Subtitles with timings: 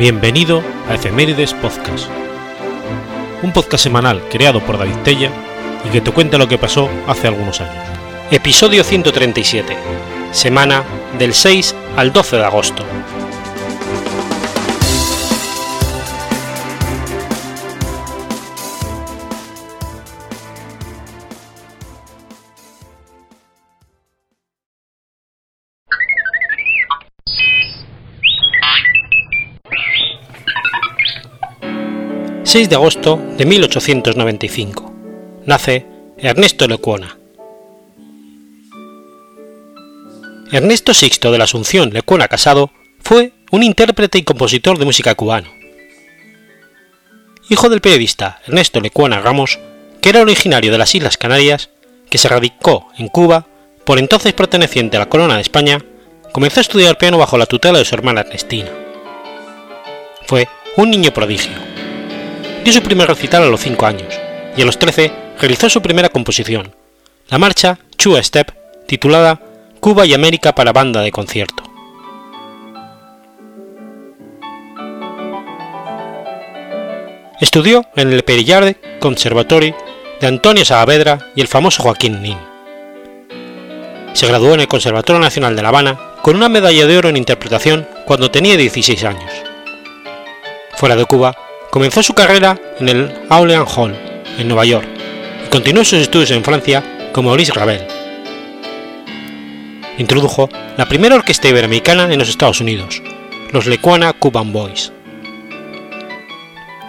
[0.00, 2.08] Bienvenido a Efemérides Podcast,
[3.42, 5.30] un podcast semanal creado por David Tella
[5.84, 7.84] y que te cuenta lo que pasó hace algunos años.
[8.30, 9.76] Episodio 137,
[10.32, 10.84] semana
[11.18, 12.82] del 6 al 12 de agosto.
[32.52, 34.92] 6 de agosto de 1895.
[35.46, 35.86] Nace
[36.18, 37.16] Ernesto Lecuona.
[40.50, 42.72] Ernesto Sixto de la Asunción Lecuona Casado
[43.04, 45.48] fue un intérprete y compositor de música cubano.
[47.48, 49.60] Hijo del periodista Ernesto Lecuona Ramos,
[50.00, 51.70] que era originario de las Islas Canarias,
[52.10, 53.46] que se radicó en Cuba,
[53.84, 55.84] por entonces perteneciente a la Corona de España,
[56.32, 58.72] comenzó a estudiar piano bajo la tutela de su hermana Ernestina.
[60.26, 61.69] Fue un niño prodigio
[62.64, 64.18] dio su primer recital a los 5 años
[64.56, 66.74] y a los 13 realizó su primera composición,
[67.28, 68.52] la marcha Chua Step,
[68.86, 69.40] titulada
[69.80, 71.62] Cuba y América para banda de concierto.
[77.40, 79.74] Estudió en el Perillard Conservatory
[80.20, 82.36] de Antonio Saavedra y el famoso Joaquín Nin.
[84.12, 87.16] Se graduó en el Conservatorio Nacional de La Habana con una medalla de oro en
[87.16, 89.32] interpretación cuando tenía 16 años.
[90.74, 91.34] Fuera de Cuba,
[91.70, 93.96] Comenzó su carrera en el Aulean Hall,
[94.38, 94.88] en Nueva York,
[95.46, 96.82] y continuó sus estudios en Francia
[97.12, 97.86] con Maurice Ravel.
[99.96, 103.00] Introdujo la primera orquesta iberoamericana en los Estados Unidos,
[103.52, 104.90] los Lecuana Cuban Boys.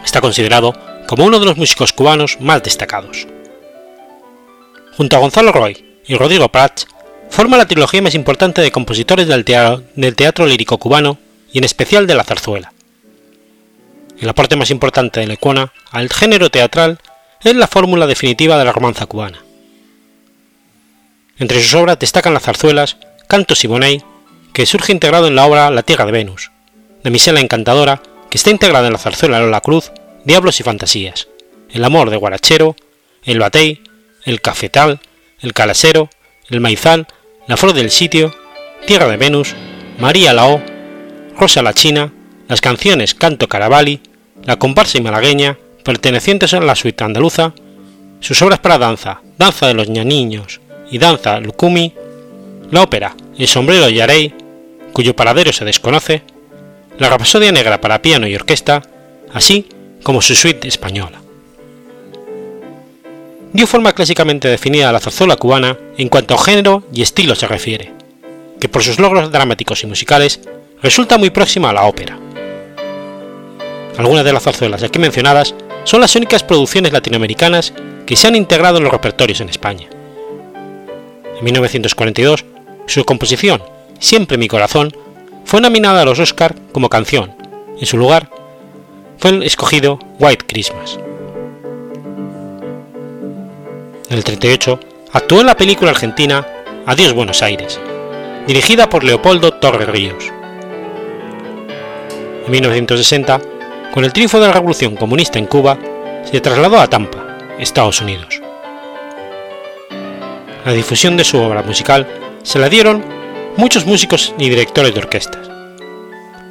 [0.04, 0.74] Está considerado
[1.08, 3.28] como uno de los músicos cubanos más destacados.
[4.98, 6.88] Junto a Gonzalo Roy y Rodrigo Prats,
[7.30, 11.20] forma la trilogía más importante de compositores del teatro lírico cubano
[11.54, 12.74] y en especial de la zarzuela
[14.22, 17.00] el aporte más importante de Lecuona al género teatral
[17.44, 19.44] es la fórmula definitiva de la romanza cubana.
[21.40, 24.04] Entre sus obras destacan las zarzuelas Canto Siboney,
[24.54, 26.52] que surge integrado en la obra La Tierra de Venus,
[27.04, 29.92] de Misela Encantadora, que está integrada en la zarzuela Lola Cruz,
[30.24, 31.28] Diablos y Fantasías,
[31.72, 32.76] El Amor de Guarachero,
[33.24, 33.82] El Batey,
[34.24, 35.00] El Cafetal,
[35.40, 36.12] El Calasero,
[36.48, 37.08] El Maizal,
[37.48, 38.36] La Flor del Sitio,
[38.86, 39.56] Tierra de Venus,
[39.98, 40.62] María Lao,
[41.36, 42.14] Rosa la China,
[42.48, 44.00] las canciones Canto Caravali,
[44.44, 47.54] la comparsa y malagueña, pertenecientes a la suite andaluza,
[48.20, 51.94] sus obras para danza, Danza de los ñaniños y Danza Lucumi,
[52.70, 54.34] la ópera El sombrero Yarey,
[54.94, 56.22] cuyo paradero se desconoce,
[57.00, 58.84] la Rapsodia Negra para piano y orquesta,
[59.34, 59.68] así
[60.04, 61.22] como su suite española.
[63.54, 67.48] Dio forma clásicamente definida a la zarzuela cubana en cuanto a género y estilo se
[67.48, 67.92] refiere,
[68.60, 70.40] que por sus logros dramáticos y musicales
[70.82, 72.18] resulta muy próxima a la ópera.
[74.02, 75.54] Algunas de las zarzuelas aquí mencionadas
[75.84, 77.72] son las únicas producciones latinoamericanas
[78.08, 79.90] que se han integrado en los repertorios en España.
[81.38, 82.44] En 1942,
[82.88, 83.62] su composición,
[84.00, 84.92] Siempre mi corazón,
[85.46, 87.36] fue nominada a los Oscar como canción.
[87.80, 88.32] En su lugar,
[89.20, 90.98] fue escogido White Christmas.
[94.10, 94.80] En el 38,
[95.14, 96.48] actuó en la película argentina
[96.88, 97.80] Adiós Buenos Aires,
[98.48, 100.32] dirigida por Leopoldo Torres Ríos.
[102.48, 103.51] En 1960,
[103.92, 105.78] con el triunfo de la Revolución Comunista en Cuba,
[106.24, 108.42] se trasladó a Tampa, Estados Unidos.
[110.66, 112.08] La difusión de su obra musical
[112.44, 113.04] se la dieron
[113.58, 115.50] muchos músicos y directores de orquestas.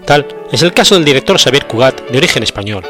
[0.05, 2.85] Tal es el caso del director Xavier Cugat, de origen español.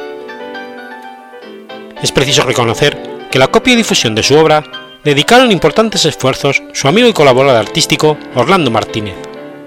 [2.02, 2.98] Es preciso reconocer
[3.30, 4.64] que la copia y difusión de su obra
[5.04, 9.14] dedicaron importantes esfuerzos su amigo y colaborador artístico Orlando Martínez,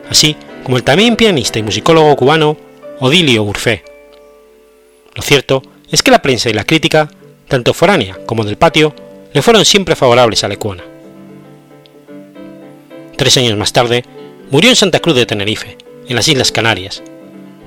[0.09, 2.57] así como el también pianista y musicólogo cubano
[2.99, 3.83] Odilio Urfé,
[5.15, 5.61] lo cierto
[5.91, 7.09] es que la prensa y la crítica,
[7.47, 8.95] tanto foránea como del patio,
[9.33, 10.83] le fueron siempre favorables a Lecuona.
[13.15, 14.03] Tres años más tarde,
[14.49, 15.77] murió en Santa Cruz de Tenerife,
[16.07, 17.03] en las Islas Canarias,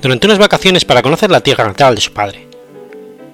[0.02, 2.46] durante unas vacaciones para conocer la tierra natal de su padre.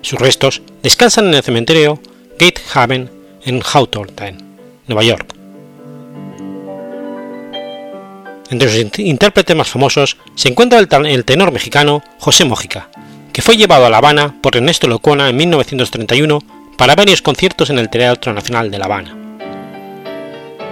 [0.03, 2.01] Sus restos descansan en el cementerio
[2.39, 3.11] Gate Haven
[3.45, 4.37] en Hawthorne,
[4.87, 5.35] Nueva York.
[8.51, 12.91] Entre sus intérpretes más famosos se encuentra el tenor mexicano José Mójica,
[13.33, 16.39] que fue llevado a La Habana por Ernesto Locona en 1931
[16.77, 19.17] para varios conciertos en el Teatro Nacional de La Habana.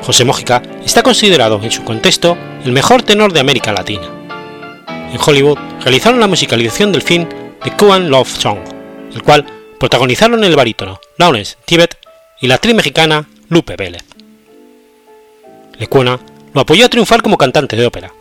[0.03, 4.09] José Mójica está considerado en su contexto el mejor tenor de América Latina.
[5.13, 7.29] En Hollywood realizaron la musicalización del film
[7.63, 8.59] The Cuban Love Song,
[9.15, 9.47] el cual
[9.79, 11.97] protagonizaron el barítono Lawrence Tibet
[12.41, 14.05] y la actriz mexicana Lupe Vélez.
[15.79, 16.19] Lecuona
[16.53, 18.13] lo apoyó a triunfar como cantante de ópera,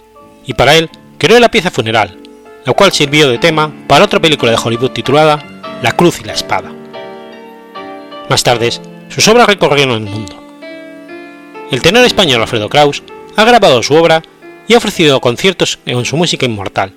[0.46, 2.18] y para él creó la pieza funeral,
[2.66, 5.44] la cual sirvió de tema para otra película de Hollywood titulada
[5.82, 6.72] La Cruz y la Espada.
[8.30, 8.72] Más tarde,
[9.10, 10.36] sus obras recorrieron el mundo.
[11.72, 13.04] El tenor español Alfredo Kraus
[13.36, 14.24] ha grabado su obra
[14.68, 16.94] y ha ofrecido conciertos con su música inmortal.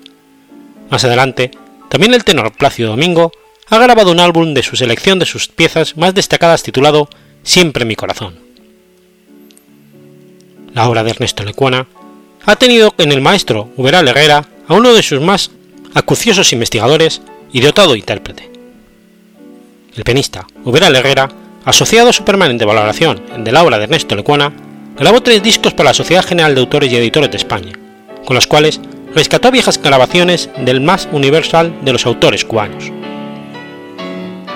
[0.89, 1.51] Más adelante,
[1.89, 3.31] también el tenor Plácido Domingo
[3.69, 7.09] ha grabado un álbum de su selección de sus piezas más destacadas titulado
[7.43, 8.39] Siempre mi corazón.
[10.73, 11.87] La obra de Ernesto Lecuona
[12.45, 15.51] ha tenido en el maestro Uberal Herrera a uno de sus más
[15.93, 17.21] acuciosos investigadores
[17.51, 18.51] y dotado intérprete.
[19.95, 21.29] El pianista Uberal Herrera,
[21.65, 24.51] asociado a su permanente valoración de la obra de Ernesto Lecuona,
[24.97, 27.73] grabó tres discos para la Sociedad General de Autores y Editores de España,
[28.25, 28.79] con los cuales
[29.13, 32.85] rescató viejas grabaciones del más universal de los autores cubanos.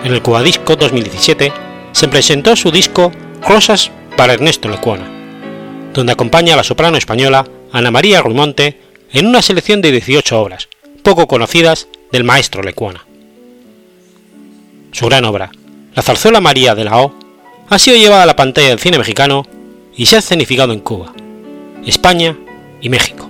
[0.04, 1.52] En el Cubadisco 2017
[1.92, 3.12] se presentó su disco
[3.48, 5.08] Rosas para Ernesto Lecuona,
[5.94, 8.80] donde acompaña a la soprano española Ana María Ruimonte
[9.12, 10.68] en una selección de 18 obras,
[11.04, 13.06] poco conocidas del maestro Lecuona.
[14.92, 15.52] Su gran obra,
[15.96, 17.14] La zarzuela María de la O,
[17.70, 19.46] ha sido llevada a la pantalla del cine mexicano
[19.96, 21.14] y se ha escenificado en Cuba,
[21.86, 22.38] España
[22.82, 23.27] y México.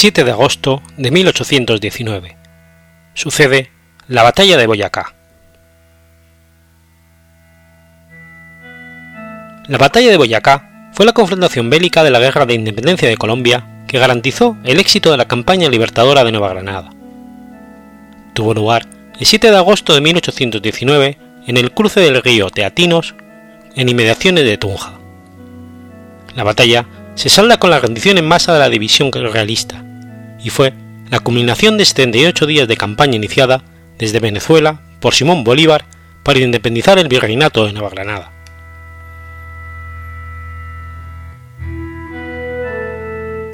[0.00, 2.38] 7 de agosto de 1819.
[3.12, 3.70] Sucede
[4.08, 5.14] la Batalla de Boyacá.
[9.68, 13.84] La Batalla de Boyacá fue la confrontación bélica de la Guerra de Independencia de Colombia
[13.86, 16.88] que garantizó el éxito de la campaña libertadora de Nueva Granada.
[18.32, 18.86] Tuvo lugar
[19.18, 23.14] el 7 de agosto de 1819 en el cruce del río Teatinos,
[23.76, 24.98] en inmediaciones de Tunja.
[26.34, 26.86] La batalla
[27.16, 29.84] se salda con la rendición en masa de la división realista,
[30.42, 30.72] y fue
[31.10, 33.62] la culminación de 78 días de campaña iniciada
[33.98, 35.84] desde Venezuela por Simón Bolívar
[36.22, 38.32] para independizar el virreinato de Nueva Granada.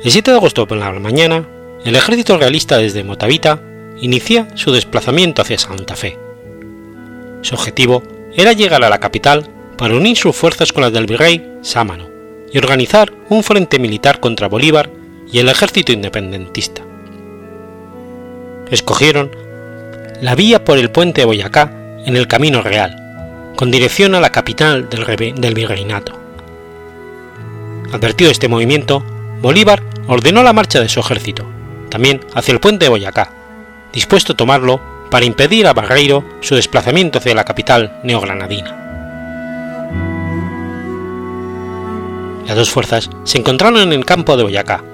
[0.04, 1.48] El 7 de agosto por la mañana,
[1.84, 3.60] el ejército realista desde Motavita
[4.00, 6.18] inicia su desplazamiento hacia Santa Fe.
[7.42, 8.02] Su objetivo
[8.36, 12.08] era llegar a la capital para unir sus fuerzas con las del virrey Sámano
[12.52, 14.90] y organizar un frente militar contra Bolívar
[15.31, 16.82] y el ejército independentista.
[18.70, 19.31] Escogieron
[20.20, 21.73] la vía por el puente de Boyacá
[22.05, 26.12] en el Camino Real, con dirección a la capital del, virreinato.
[27.93, 29.05] Advertido este movimiento,
[29.40, 31.46] Bolívar ordenó la marcha de su ejército,
[31.90, 33.32] también hacia el puente de Boyacá,
[33.93, 34.81] dispuesto a tomarlo
[35.11, 38.84] para impedir a Barreiro su desplazamiento hacia la capital neogranadina.
[42.46, 44.84] Las dos fuerzas se encontraron en el campo de Boyacá,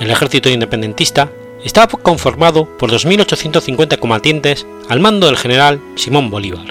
[0.00, 1.30] el ejército independentista
[1.64, 6.66] estaba conformado por 2.850 combatientes al mando del general Simón Bolívar.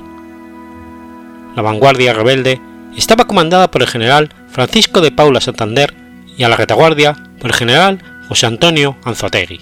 [1.56, 2.62] La vanguardia rebelde
[2.96, 5.94] estaba comandada por el general Francisco de Paula Santander
[6.38, 9.62] y a la retaguardia por el general José Antonio Anzotegui.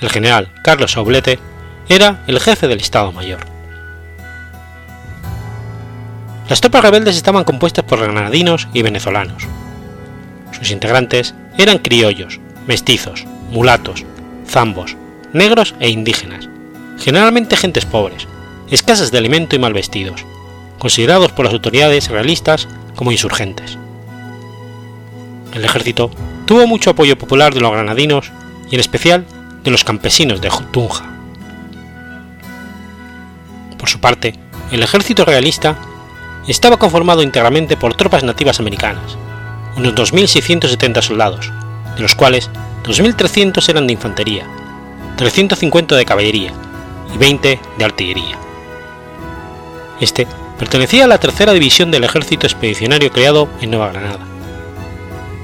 [0.00, 1.38] El general Carlos Oblete
[1.88, 3.40] era el jefe del Estado Mayor.
[6.48, 9.46] Las tropas rebeldes estaban compuestas por granadinos y venezolanos.
[10.52, 14.04] Sus integrantes eran criollos, mestizos, mulatos,
[14.46, 14.96] zambos,
[15.32, 16.48] negros e indígenas,
[16.98, 18.26] generalmente gentes pobres,
[18.70, 20.24] escasas de alimento y mal vestidos,
[20.78, 23.78] considerados por las autoridades realistas como insurgentes.
[25.52, 26.10] El ejército
[26.46, 28.32] tuvo mucho apoyo popular de los granadinos
[28.70, 29.26] y en especial
[29.62, 31.04] de los campesinos de Tunja.
[33.76, 34.34] Por su parte,
[34.70, 35.76] el ejército realista
[36.46, 39.16] estaba conformado íntegramente por tropas nativas americanas,
[39.76, 41.52] unos 2.670 soldados,
[41.96, 42.50] de los cuales
[42.84, 44.46] 2.300 eran de infantería,
[45.16, 46.52] 350 de caballería
[47.14, 48.38] y 20 de artillería.
[50.00, 50.26] Este
[50.58, 54.20] pertenecía a la tercera división del ejército expedicionario creado en Nueva Granada.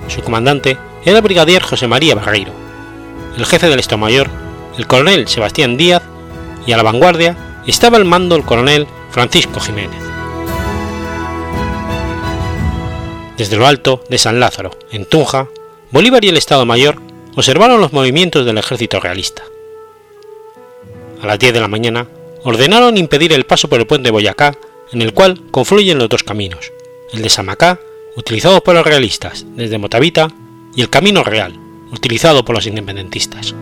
[0.09, 2.53] Su comandante era el brigadier José María Barreiro,
[3.37, 4.29] el jefe del Estado Mayor,
[4.79, 6.03] el coronel Sebastián Díaz,
[6.67, 10.01] y a la vanguardia estaba al mando el coronel Francisco Jiménez.
[13.37, 15.49] Desde lo alto de San Lázaro, en Tunja,
[15.91, 17.01] Bolívar y el Estado Mayor
[17.37, 19.43] observaron los movimientos del ejército realista.
[21.21, 22.09] A las 10 de la mañana
[22.45, 24.57] ordenaron impedir el paso por el puente de Boyacá,
[24.93, 26.73] en el cual confluyen los dos caminos,
[27.13, 27.79] el de Samacá,
[28.17, 30.29] utilizado por los realistas desde Motavita,
[30.75, 31.55] y el Camino Real,
[31.91, 33.55] utilizado por los independentistas.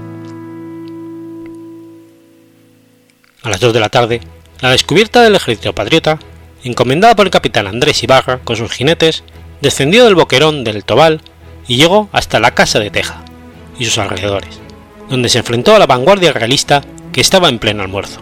[3.42, 4.20] A las 2 de la tarde,
[4.60, 6.18] la descubierta del ejército patriota,
[6.64, 9.22] encomendada por el capitán Andrés Ibarra con sus jinetes,
[9.64, 11.22] descendió del boquerón del Tobal
[11.66, 13.24] y llegó hasta la casa de Teja
[13.78, 14.60] y sus alrededores,
[15.08, 18.20] donde se enfrentó a la vanguardia realista que estaba en pleno almuerzo.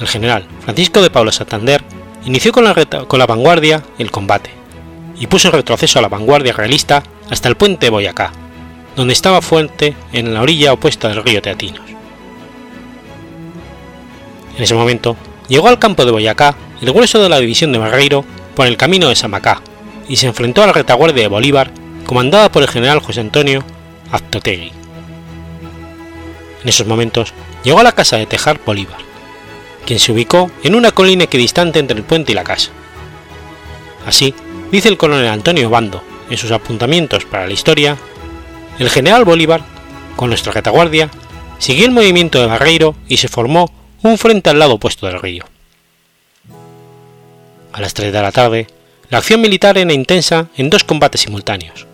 [0.00, 1.84] El general Francisco de Pablo Santander
[2.26, 4.50] inició con la, con la vanguardia el combate
[5.16, 8.32] y puso en retroceso a la vanguardia realista hasta el puente de Boyacá,
[8.96, 11.82] donde estaba fuerte en la orilla opuesta del río Teatinos.
[14.56, 18.24] En ese momento llegó al campo de Boyacá el grueso de la división de Barreiro
[18.54, 19.62] por el camino de Samacá
[20.08, 21.70] y se enfrentó a la retaguardia de Bolívar
[22.04, 23.64] comandada por el general José Antonio
[24.10, 24.72] Aztotegui.
[26.62, 28.98] En esos momentos llegó a la casa de Tejar Bolívar,
[29.86, 32.70] quien se ubicó en una colina equidistante entre el puente y la casa.
[34.06, 34.34] Así,
[34.72, 37.96] dice el coronel Antonio Bando en sus apuntamientos para la historia,
[38.78, 39.62] el general Bolívar,
[40.16, 41.10] con nuestra retaguardia,
[41.58, 43.70] siguió el movimiento de Barreiro y se formó
[44.02, 45.44] un frente al lado opuesto del río.
[47.72, 48.66] A las 3 de la tarde,
[49.08, 51.86] la acción militar era intensa en dos combates simultáneos.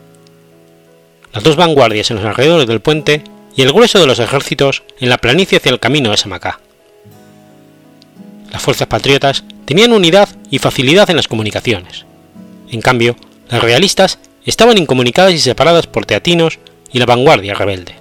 [1.32, 3.22] Las dos vanguardias en los alrededores del puente
[3.54, 6.60] y el grueso de los ejércitos en la planicie hacia el camino de Samacá.
[8.50, 12.06] Las fuerzas patriotas tenían unidad y facilidad en las comunicaciones.
[12.70, 13.16] En cambio,
[13.48, 16.58] las realistas estaban incomunicadas y separadas por teatinos
[16.92, 17.94] y la vanguardia rebelde.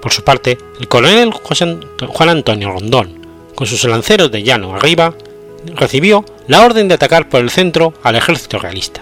[0.00, 3.25] Por su parte, el coronel Juan Antonio Rondón,
[3.56, 5.14] con sus lanceros de llano arriba,
[5.74, 9.00] recibió la orden de atacar por el centro al ejército realista.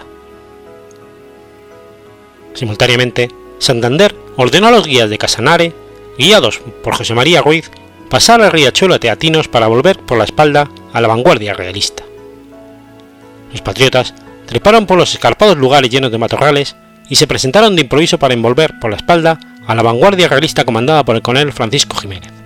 [2.55, 5.73] Simultáneamente, Santander ordenó a los guías de Casanare,
[6.17, 7.69] guiados por José María Ruiz,
[8.09, 12.03] pasar al riachuelo a Teatinos para volver por la espalda a la vanguardia realista.
[13.51, 14.13] Los patriotas
[14.45, 16.75] treparon por los escarpados lugares llenos de matorrales
[17.09, 21.03] y se presentaron de improviso para envolver por la espalda a la vanguardia realista comandada
[21.03, 22.44] por el coronel Francisco Jiménez.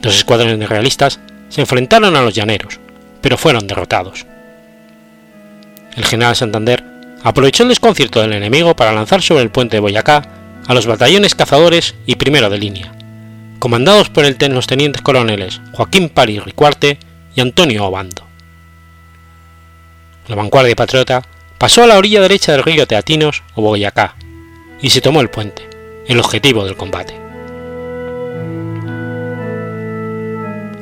[0.00, 2.80] Dos escuadrones realistas se enfrentaron a los llaneros,
[3.20, 4.24] pero fueron derrotados.
[5.96, 6.84] El general Santander
[7.22, 10.22] aprovechó el desconcierto del enemigo para lanzar sobre el puente de Boyacá
[10.66, 12.92] a los batallones cazadores y primero de línea,
[13.58, 16.98] comandados por el los tenientes coroneles Joaquín París Ricuarte
[17.34, 18.26] y Antonio Obando.
[20.28, 21.22] La vanguardia patriota
[21.58, 24.14] pasó a la orilla derecha del río Teatinos o Boyacá
[24.80, 25.68] y se tomó el puente,
[26.06, 27.29] el objetivo del combate.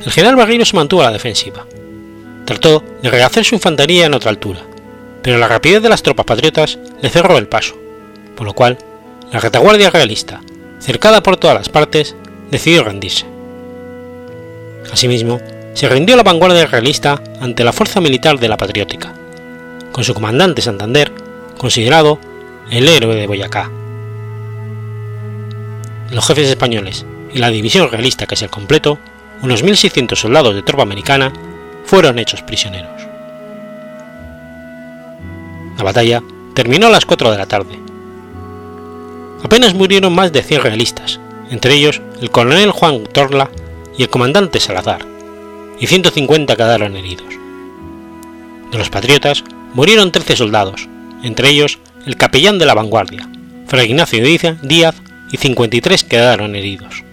[0.05, 1.65] El general Barreiro se mantuvo a la defensiva.
[2.45, 4.61] Trató de rehacer su infantería en otra altura,
[5.21, 7.75] pero la rapidez de las tropas patriotas le cerró el paso,
[8.35, 8.77] por lo cual
[9.31, 10.41] la retaguardia realista,
[10.79, 12.15] cercada por todas las partes,
[12.49, 13.25] decidió rendirse.
[14.91, 15.39] Asimismo,
[15.73, 19.13] se rindió la vanguardia realista ante la fuerza militar de la patriótica,
[19.91, 21.11] con su comandante Santander
[21.57, 22.19] considerado
[22.71, 23.69] el héroe de Boyacá.
[26.09, 28.97] Los jefes españoles y la división realista que es el completo
[29.41, 31.31] unos 1.600 soldados de tropa americana
[31.85, 33.01] fueron hechos prisioneros.
[35.77, 36.21] La batalla
[36.53, 37.79] terminó a las 4 de la tarde.
[39.43, 41.19] Apenas murieron más de 100 realistas,
[41.49, 43.49] entre ellos el coronel Juan Torla
[43.97, 45.05] y el comandante Salazar,
[45.79, 47.27] y 150 quedaron heridos.
[48.71, 49.43] De los patriotas
[49.73, 50.87] murieron 13 soldados,
[51.23, 53.29] entre ellos el capellán de la vanguardia,
[53.67, 54.95] Fray Ignacio Díaz,
[55.31, 57.03] y 53 quedaron heridos.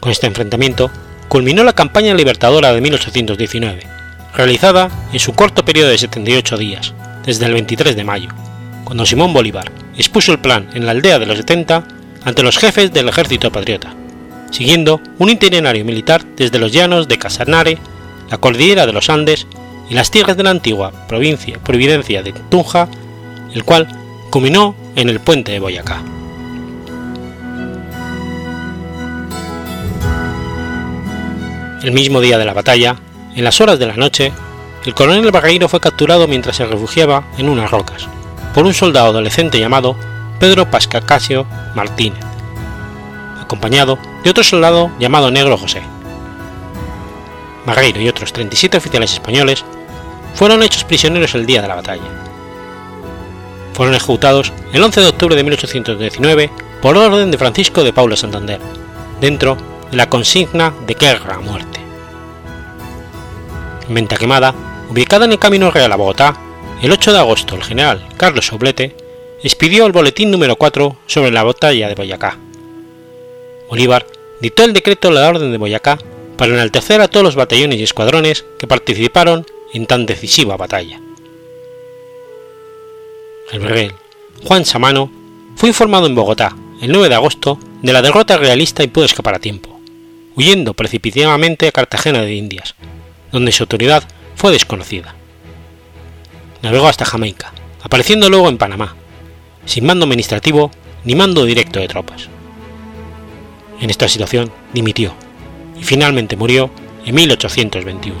[0.00, 0.90] Con este enfrentamiento
[1.28, 3.82] culminó la campaña libertadora de 1819,
[4.34, 8.30] realizada en su corto periodo de 78 días, desde el 23 de mayo,
[8.84, 11.84] cuando Simón Bolívar expuso el plan en la aldea de los 70
[12.24, 13.94] ante los jefes del ejército patriota,
[14.50, 17.78] siguiendo un itinerario militar desde los llanos de Casanare,
[18.30, 19.46] la cordillera de los Andes
[19.90, 22.88] y las tierras de la antigua provincia Providencia de Tunja,
[23.52, 23.86] el cual
[24.30, 26.02] culminó en el puente de Boyacá.
[31.82, 32.96] El mismo día de la batalla,
[33.34, 34.32] en las horas de la noche,
[34.84, 38.06] el coronel Barreiro fue capturado mientras se refugiaba en unas rocas
[38.54, 39.96] por un soldado adolescente llamado
[40.38, 42.22] Pedro Pascacasio Martínez,
[43.40, 45.80] acompañado de otro soldado llamado Negro José.
[47.64, 49.64] Barreiro y otros 37 oficiales españoles
[50.34, 52.02] fueron hechos prisioneros el día de la batalla.
[53.72, 56.50] Fueron ejecutados el 11 de octubre de 1819
[56.82, 58.60] por orden de Francisco de Paula Santander,
[59.18, 59.56] dentro
[59.92, 61.80] la consigna de guerra a muerte.
[63.88, 64.54] En Venta Quemada,
[64.90, 66.36] ubicada en el Camino Real a Bogotá,
[66.82, 68.96] el 8 de agosto el general Carlos Oblete
[69.42, 72.38] expidió el boletín número 4 sobre la batalla de Boyacá.
[73.68, 74.06] Bolívar
[74.40, 75.98] dictó el decreto de la Orden de Boyacá
[76.36, 81.00] para enaltecer a todos los batallones y escuadrones que participaron en tan decisiva batalla.
[83.52, 83.92] El virrey
[84.44, 85.10] Juan Samano
[85.56, 89.34] fue informado en Bogotá el 9 de agosto de la derrota realista y pudo escapar
[89.34, 89.69] a tiempo,
[90.40, 92.74] huyendo precipitadamente a Cartagena de Indias,
[93.30, 94.04] donde su autoridad
[94.36, 95.14] fue desconocida.
[96.62, 98.96] Navegó hasta Jamaica, apareciendo luego en Panamá,
[99.66, 100.70] sin mando administrativo
[101.04, 102.28] ni mando directo de tropas.
[103.82, 105.12] En esta situación dimitió
[105.78, 106.70] y finalmente murió
[107.04, 108.18] en 1821.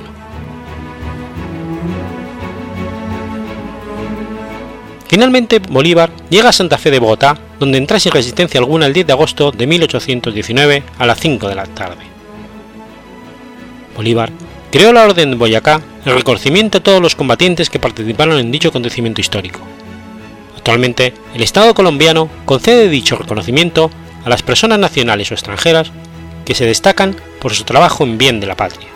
[5.08, 9.06] Finalmente Bolívar llega a Santa Fe de Bogotá, donde entra sin resistencia alguna el 10
[9.06, 12.09] de agosto de 1819 a las 5 de la tarde.
[14.00, 14.32] Bolívar
[14.72, 18.70] creó la Orden de Boyacá en reconocimiento a todos los combatientes que participaron en dicho
[18.70, 19.60] acontecimiento histórico.
[20.56, 23.90] Actualmente, el Estado colombiano concede dicho reconocimiento
[24.24, 25.92] a las personas nacionales o extranjeras
[26.46, 28.88] que se destacan por su trabajo en bien de la patria.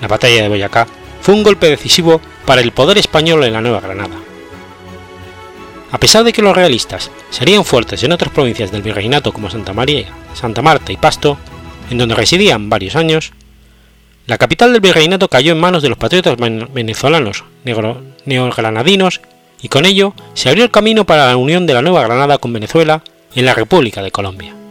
[0.00, 0.86] La batalla de Boyacá
[1.20, 4.16] fue un golpe decisivo para el poder español en la Nueva Granada.
[5.90, 9.72] A pesar de que los realistas serían fuertes en otras provincias del virreinato como Santa
[9.72, 11.38] María, Santa Marta y Pasto,
[11.90, 13.32] en donde residían varios años,
[14.26, 17.44] la capital del virreinato cayó en manos de los patriotas venezolanos
[18.24, 19.20] neogranadinos
[19.60, 22.52] y con ello se abrió el camino para la unión de la Nueva Granada con
[22.52, 23.02] Venezuela
[23.34, 24.61] en la República de Colombia.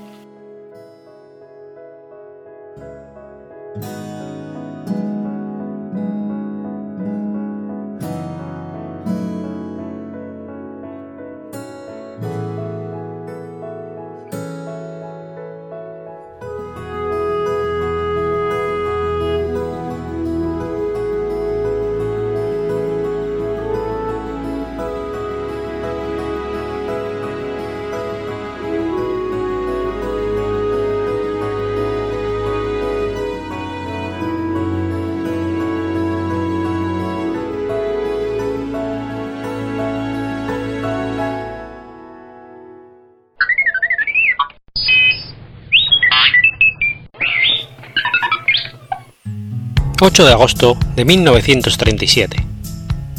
[50.21, 52.45] 8 de agosto de 1937.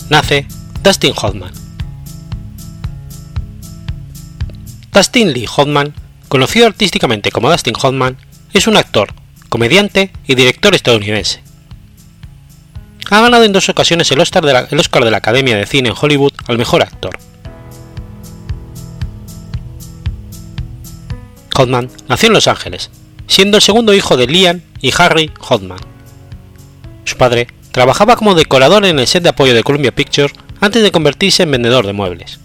[0.09, 0.47] Nace
[0.85, 1.53] Dustin Hoffman.
[4.93, 5.95] Dustin Lee Hoffman,
[6.29, 8.19] conocido artísticamente como Dustin Hoffman,
[8.53, 9.15] es un actor,
[9.49, 11.43] comediante y director estadounidense.
[13.11, 15.67] Ha ganado en dos ocasiones el Oscar, de la, el Oscar de la Academia de
[15.67, 17.19] Cine en Hollywood al mejor actor.
[21.57, 22.93] Hoffman nació en Los Ángeles,
[23.27, 25.92] siendo el segundo hijo de Liam y Harry Hoffman.
[27.05, 30.93] Su padre trabajaba como decorador en el set de apoyo de Columbia Pictures antes de
[30.93, 32.39] convertirse en vendedor de muebles.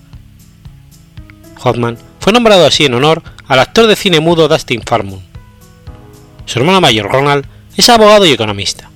[1.64, 5.22] Hoffman fue nombrado así en honor al actor de cine mudo Dustin Farmon.
[6.46, 8.90] Su hermano mayor Ronald es abogado y economista.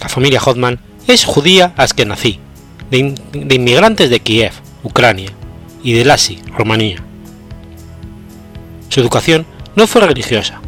[0.00, 2.38] La familia Hoffman es judía askenazí,
[2.90, 5.30] de, de inmigrantes de Kiev, Ucrania,
[5.82, 7.02] y de Lasi, Rumanía.
[8.88, 9.46] Su educación
[9.76, 10.60] no fue religiosa,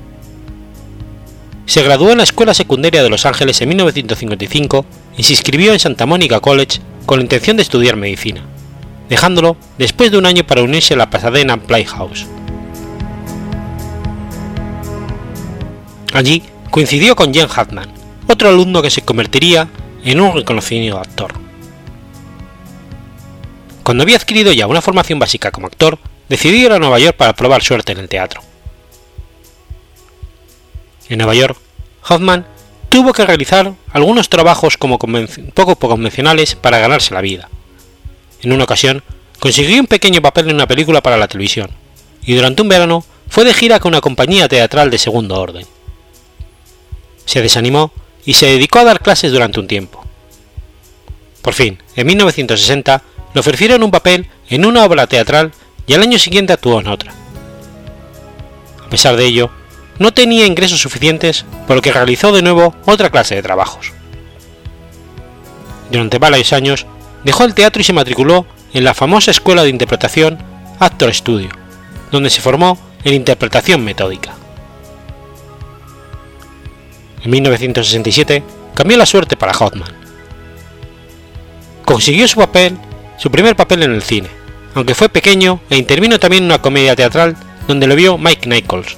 [1.72, 4.85] se graduó en la Escuela Secundaria de Los Ángeles en 1955
[5.16, 8.44] y se inscribió en Santa Monica College con la intención de estudiar medicina,
[9.08, 12.26] dejándolo después de un año para unirse a la Pasadena Playhouse.
[16.12, 17.90] Allí coincidió con Jen Hartman,
[18.28, 19.66] otro alumno que se convertiría
[20.04, 21.32] en un reconocido actor.
[23.82, 27.32] Cuando había adquirido ya una formación básica como actor, decidió ir a Nueva York para
[27.32, 28.51] probar suerte en el teatro.
[31.12, 31.59] En Nueva York,
[32.09, 32.46] Hoffman
[32.88, 37.51] tuvo que realizar algunos trabajos como poco convencionales para ganarse la vida.
[38.40, 39.03] En una ocasión,
[39.38, 41.68] consiguió un pequeño papel en una película para la televisión,
[42.25, 45.66] y durante un verano fue de gira con una compañía teatral de segundo orden.
[47.27, 47.92] Se desanimó
[48.25, 50.03] y se dedicó a dar clases durante un tiempo.
[51.42, 53.03] Por fin, en 1960,
[53.35, 55.53] le ofrecieron un papel en una obra teatral
[55.87, 57.12] y al año siguiente actuó en otra.
[58.87, 59.51] A pesar de ello,
[60.02, 63.92] no tenía ingresos suficientes, por lo que realizó de nuevo otra clase de trabajos.
[65.90, 66.86] Durante varios años
[67.24, 70.38] dejó el teatro y se matriculó en la famosa escuela de interpretación
[70.80, 71.50] Actor Studio,
[72.10, 74.34] donde se formó en interpretación metódica.
[77.22, 78.42] En 1967
[78.74, 79.94] cambió la suerte para Hoffman.
[81.84, 82.76] Consiguió su papel,
[83.18, 84.28] su primer papel en el cine,
[84.74, 87.36] aunque fue pequeño e intervino también en una comedia teatral
[87.68, 88.96] donde lo vio Mike Nichols,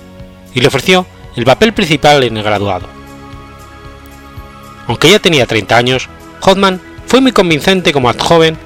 [0.54, 2.88] y le ofreció el papel principal en el graduado.
[4.86, 6.08] Aunque ya tenía 30 años,
[6.42, 8.56] Hoffman fue muy convincente como joven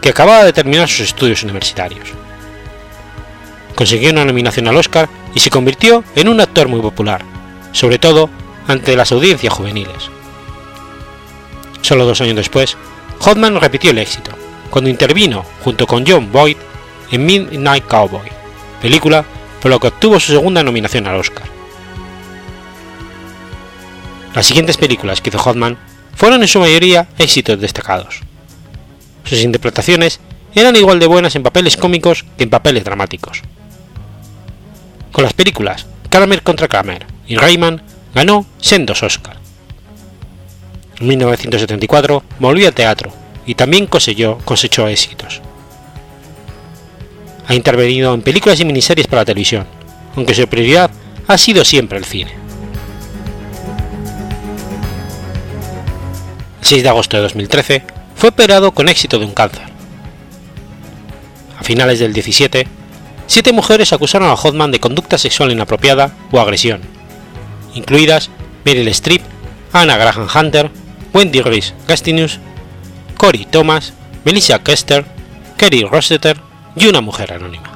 [0.00, 2.08] que acababa de terminar sus estudios universitarios.
[3.74, 7.22] Consiguió una nominación al Oscar y se convirtió en un actor muy popular,
[7.72, 8.28] sobre todo
[8.66, 10.10] ante las audiencias juveniles.
[11.82, 12.76] Solo dos años después,
[13.20, 14.32] Hoffman repitió el éxito,
[14.70, 16.56] cuando intervino junto con John Boyd
[17.10, 18.28] en Midnight Cowboy,
[18.80, 19.24] película
[19.60, 21.44] por lo que obtuvo su segunda nominación al Oscar.
[24.34, 25.76] Las siguientes películas que hizo Hoffman
[26.14, 28.20] fueron en su mayoría éxitos destacados.
[29.24, 30.20] Sus interpretaciones
[30.54, 33.42] eran igual de buenas en papeles cómicos que en papeles dramáticos.
[35.12, 37.82] Con las películas Kramer contra Kramer y Rayman
[38.14, 39.36] ganó sendos Oscar.
[40.98, 43.12] En 1974 volvió al teatro
[43.46, 45.40] y también cosechó, cosechó éxitos.
[47.50, 49.66] Ha intervenido en películas y miniseries para la televisión,
[50.14, 50.88] aunque su prioridad
[51.26, 52.30] ha sido siempre el cine.
[56.60, 57.82] El 6 de agosto de 2013
[58.14, 59.64] fue operado con éxito de un cáncer.
[61.58, 62.68] A finales del 17,
[63.26, 66.82] siete mujeres acusaron a Hoffman de conducta sexual inapropiada o agresión,
[67.74, 68.30] incluidas
[68.64, 69.22] Meryl Streep,
[69.72, 70.70] Anna Graham Hunter,
[71.12, 72.38] Wendy Reese Gastinus,
[73.16, 73.92] Cory Thomas,
[74.24, 75.04] Melissa Kester,
[75.56, 76.48] Kerry Rossiter
[76.80, 77.69] y una mujer anónima.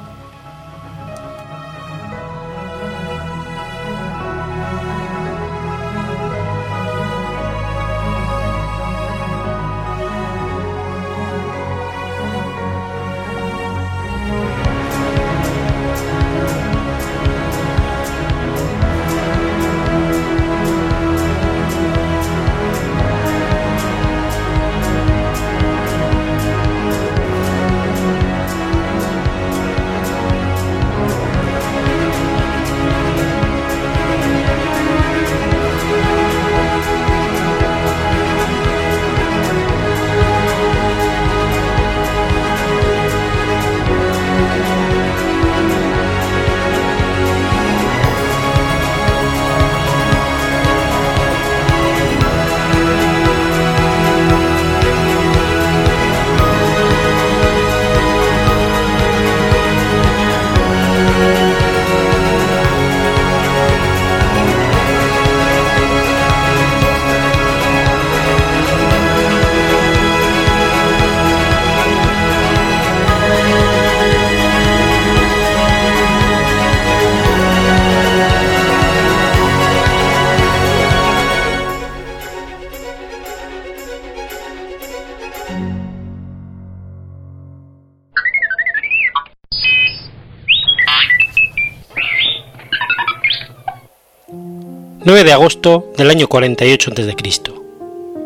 [95.05, 97.13] 9 de agosto del año 48 a.C.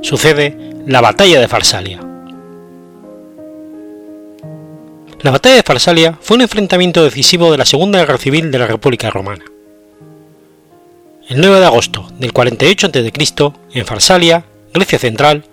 [0.01, 0.55] Sucede
[0.87, 1.99] la Batalla de Farsalia.
[5.21, 8.67] La Batalla de Farsalia fue un enfrentamiento decisivo de la Segunda Guerra Civil de la
[8.67, 9.43] República Romana.
[11.27, 15.43] El 9 de agosto del 48 a.C., en Farsalia, Grecia Central,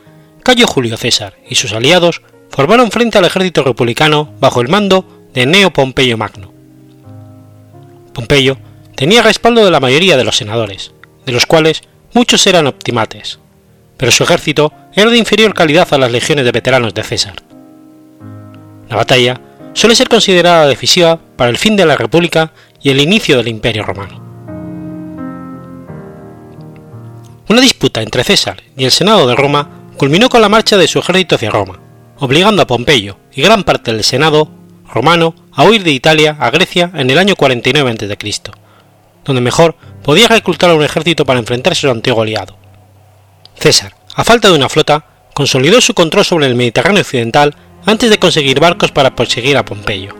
[0.44, 5.44] Cayo Julio César y sus aliados formaron frente al ejército republicano bajo el mando de
[5.44, 6.52] Neo Pompeyo Magno.
[8.12, 8.58] Pompeyo
[8.94, 10.92] tenía respaldo de la mayoría de los senadores,
[11.26, 11.82] de los cuales
[12.14, 13.38] muchos eran optimates,
[13.96, 17.34] pero su ejército era de inferior calidad a las legiones de veteranos de César.
[18.88, 19.40] La batalla
[19.74, 23.82] suele ser considerada decisiva para el fin de la República y el inicio del Imperio
[23.82, 24.24] Romano.
[27.48, 30.98] Una disputa entre César y el Senado de Roma culminó con la marcha de su
[30.98, 31.78] ejército hacia Roma,
[32.18, 34.48] obligando a Pompeyo y gran parte del Senado
[34.92, 38.50] romano a huir de Italia a Grecia en el año 49 a.C.,
[39.24, 42.56] donde mejor podía reclutar a un ejército para enfrentarse a su antiguo aliado.
[43.56, 48.20] César, a falta de una flota, consolidó su control sobre el Mediterráneo occidental antes de
[48.20, 50.14] conseguir barcos para perseguir a Pompeyo.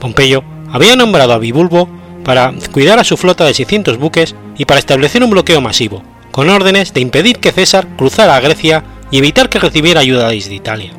[0.00, 1.88] Pompeyo había nombrado a Bibulbo
[2.24, 6.02] para cuidar a su flota de 600 buques y para establecer un bloqueo masivo,
[6.32, 10.56] con órdenes de impedir que César cruzara a Grecia y evitar que recibiera ayuda desde
[10.56, 10.90] Italia.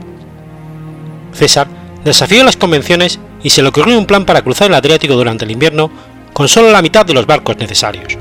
[1.34, 1.68] César
[2.06, 5.52] desafió las convenciones y se le ocurrió un plan para cruzar el Adriático durante el
[5.52, 5.92] invierno
[6.38, 8.16] con solo la mitad de los barcos necesarios.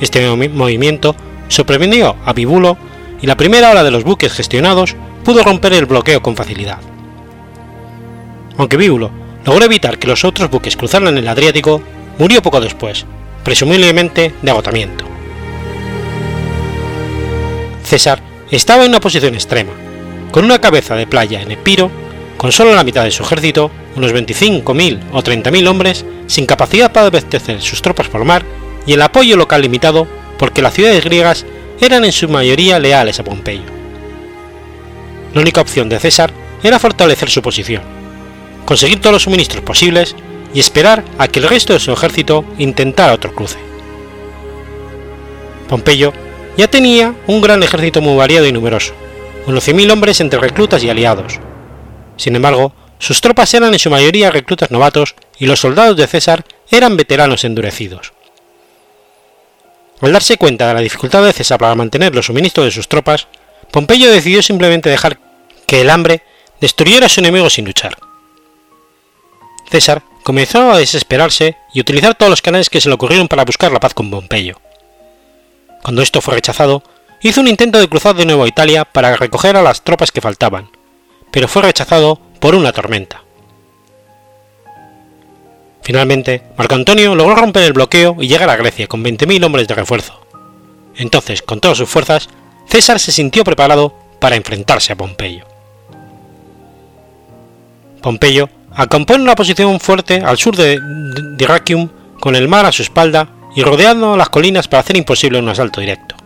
[0.00, 1.16] Este movimiento
[1.48, 2.78] sorprendió a Bibulo
[3.20, 6.78] y la primera ola de los buques gestionados pudo romper el bloqueo con facilidad.
[8.56, 9.10] Aunque Bíbulo
[9.44, 11.82] logró evitar que los otros buques cruzaran el Adriático,
[12.20, 13.04] murió poco después,
[13.42, 15.04] presumiblemente de agotamiento.
[17.82, 19.72] César estaba en una posición extrema,
[20.30, 21.90] con una cabeza de playa en Epiro,
[22.38, 27.08] con solo la mitad de su ejército unos 25.000 o 30.000 hombres sin capacidad para
[27.08, 28.44] abastecer sus tropas por mar
[28.86, 30.06] y el apoyo local limitado
[30.38, 31.44] porque las ciudades griegas
[31.80, 33.64] eran en su mayoría leales a Pompeyo.
[35.34, 37.82] La única opción de César era fortalecer su posición,
[38.64, 40.14] conseguir todos los suministros posibles
[40.54, 43.58] y esperar a que el resto de su ejército intentara otro cruce.
[45.68, 46.12] Pompeyo
[46.56, 48.94] ya tenía un gran ejército muy variado y numeroso,
[49.46, 51.40] unos 100.000 hombres entre reclutas y aliados.
[52.18, 56.44] Sin embargo, sus tropas eran en su mayoría reclutas novatos y los soldados de César
[56.70, 58.12] eran veteranos endurecidos.
[60.00, 63.28] Al darse cuenta de la dificultad de César para mantener los suministros de sus tropas,
[63.70, 65.18] Pompeyo decidió simplemente dejar
[65.66, 66.22] que el hambre
[66.60, 67.96] destruyera a su enemigo sin luchar.
[69.70, 73.70] César comenzó a desesperarse y utilizar todos los canales que se le ocurrieron para buscar
[73.70, 74.60] la paz con Pompeyo.
[75.82, 76.82] Cuando esto fue rechazado,
[77.22, 80.20] hizo un intento de cruzar de nuevo a Italia para recoger a las tropas que
[80.20, 80.70] faltaban,
[81.30, 83.22] pero fue rechazado por una tormenta.
[85.82, 89.74] Finalmente, Marco Antonio logró romper el bloqueo y llegar a Grecia con 20.000 hombres de
[89.74, 90.20] refuerzo.
[90.96, 92.28] Entonces, con todas sus fuerzas,
[92.66, 95.46] César se sintió preparado para enfrentarse a Pompeyo.
[98.02, 100.78] Pompeyo acampó en una posición fuerte al sur de
[101.36, 101.88] Dyrrachium
[102.20, 105.80] con el mar a su espalda y rodeando las colinas para hacer imposible un asalto
[105.80, 106.16] directo.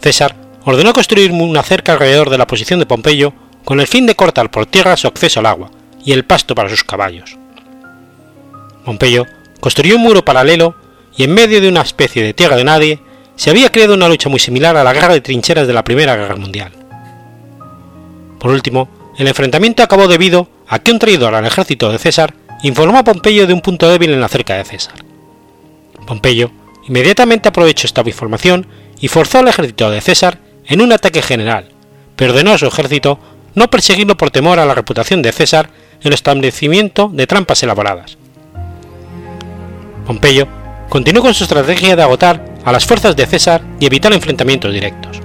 [0.00, 3.32] César ordenó construir una cerca alrededor de la posición de Pompeyo
[3.66, 5.72] con el fin de cortar por tierra su acceso al agua
[6.04, 7.36] y el pasto para sus caballos.
[8.84, 9.26] Pompeyo
[9.58, 10.76] construyó un muro paralelo
[11.16, 13.00] y en medio de una especie de tierra de nadie
[13.34, 16.14] se había creado una lucha muy similar a la guerra de trincheras de la Primera
[16.14, 16.70] Guerra Mundial.
[18.38, 22.98] Por último, el enfrentamiento acabó debido a que un traidor al ejército de César informó
[22.98, 24.94] a Pompeyo de un punto débil en la cerca de César.
[26.06, 26.52] Pompeyo
[26.86, 28.68] inmediatamente aprovechó esta información
[29.00, 31.70] y forzó al ejército de César en un ataque general,
[32.14, 33.18] pero ordenó a su ejército
[33.56, 35.68] no perseguirlo por temor a la reputación de César
[36.00, 38.16] en el establecimiento de trampas elaboradas,
[40.06, 40.46] Pompeyo
[40.88, 45.20] continuó con su estrategia de agotar a las fuerzas de César y evitar enfrentamientos directos.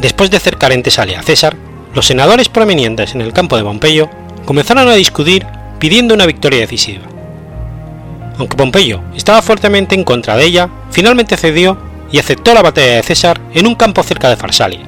[0.00, 1.54] Después de cercar en Tesalia a César,
[1.94, 4.08] los senadores provenientes en el campo de Pompeyo
[4.46, 5.46] comenzaron a discutir
[5.78, 7.04] pidiendo una victoria decisiva.
[8.38, 11.76] Aunque Pompeyo estaba fuertemente en contra de ella, finalmente cedió
[12.10, 14.86] y aceptó la batalla de César en un campo cerca de Farsalia.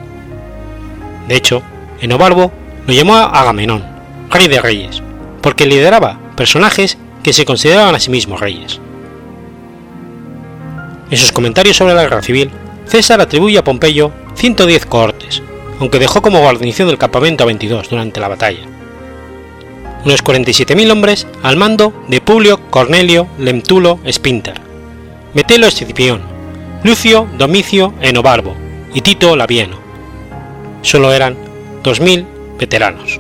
[1.28, 1.62] De hecho,
[2.00, 2.52] Enobarbo
[2.86, 3.84] lo llamó Agamenón,
[4.30, 5.02] rey de reyes,
[5.42, 8.80] porque lideraba personajes que se consideraban a sí mismos reyes.
[11.10, 12.50] En sus comentarios sobre la guerra civil,
[12.86, 15.42] César atribuye a Pompeyo 110 cohortes,
[15.78, 18.60] aunque dejó como guarnición del campamento a 22 durante la batalla.
[20.04, 24.54] Unos 47.000 hombres al mando de Publio Cornelio Lemtulo Spinter,
[25.34, 26.22] Metelo Escipión,
[26.82, 28.56] Lucio Domicio Enobarbo
[28.94, 29.78] y Tito Labieno.
[30.82, 31.49] Solo eran
[31.82, 32.26] 2.000
[32.58, 33.18] veteranos.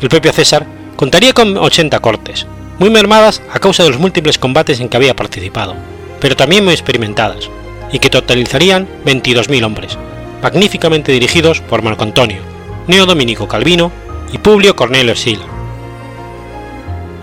[0.00, 2.46] El propio César Contaría con 80 cortes,
[2.78, 5.74] muy mermadas a causa de los múltiples combates en que había participado,
[6.20, 7.50] pero también muy experimentadas,
[7.90, 9.98] y que totalizarían 22.000 hombres,
[10.40, 12.42] magníficamente dirigidos por Marco Antonio,
[12.86, 13.90] Neo Dominico Calvino
[14.32, 15.44] y Publio Cornelio Sila.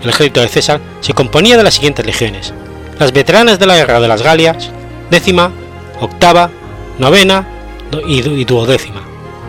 [0.02, 2.52] El ejército de César se componía de las siguientes legiones:
[2.98, 4.70] las veteranas de la guerra de las Galias,
[5.10, 5.50] décima,
[5.98, 6.50] octava,
[6.98, 7.46] novena
[8.00, 9.02] y duodécima,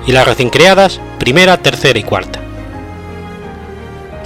[0.05, 2.43] y las recién creadas primera, tercera y cuarta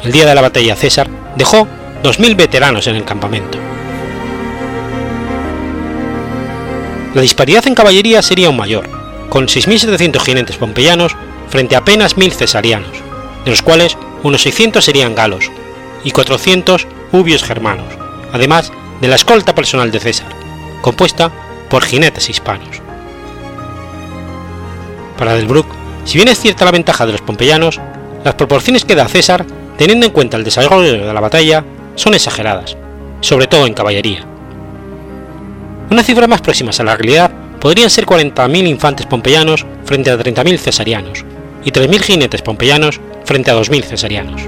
[0.03, 1.67] el día de la batalla César dejó
[2.03, 3.58] 2.000 veteranos en el campamento.
[7.13, 8.88] La disparidad en caballería sería aún mayor,
[9.30, 11.15] con 6.700 jinetes pompeyanos
[11.49, 12.91] frente a apenas 1.000 cesarianos,
[13.43, 15.51] de los cuales unos 600 serían galos
[16.03, 17.93] y 400 ubios germanos,
[18.32, 20.30] además de la escolta personal de César,
[20.82, 21.32] compuesta
[21.69, 22.87] por jinetes hispanos.
[25.17, 25.67] Para Delbruck,
[26.06, 27.80] si bien es cierta la ventaja de los pompeyanos,
[28.23, 29.45] las proporciones que da César
[29.77, 31.63] teniendo en cuenta el desarrollo de la batalla,
[31.95, 32.75] son exageradas,
[33.21, 34.25] sobre todo en caballería.
[35.89, 40.58] Unas cifras más próximas a la realidad podrían ser 40.000 infantes pompeyanos frente a 30.000
[40.58, 41.23] cesarianos
[41.63, 44.41] y 3.000 jinetes pompeyanos frente a 2.000 cesarianos.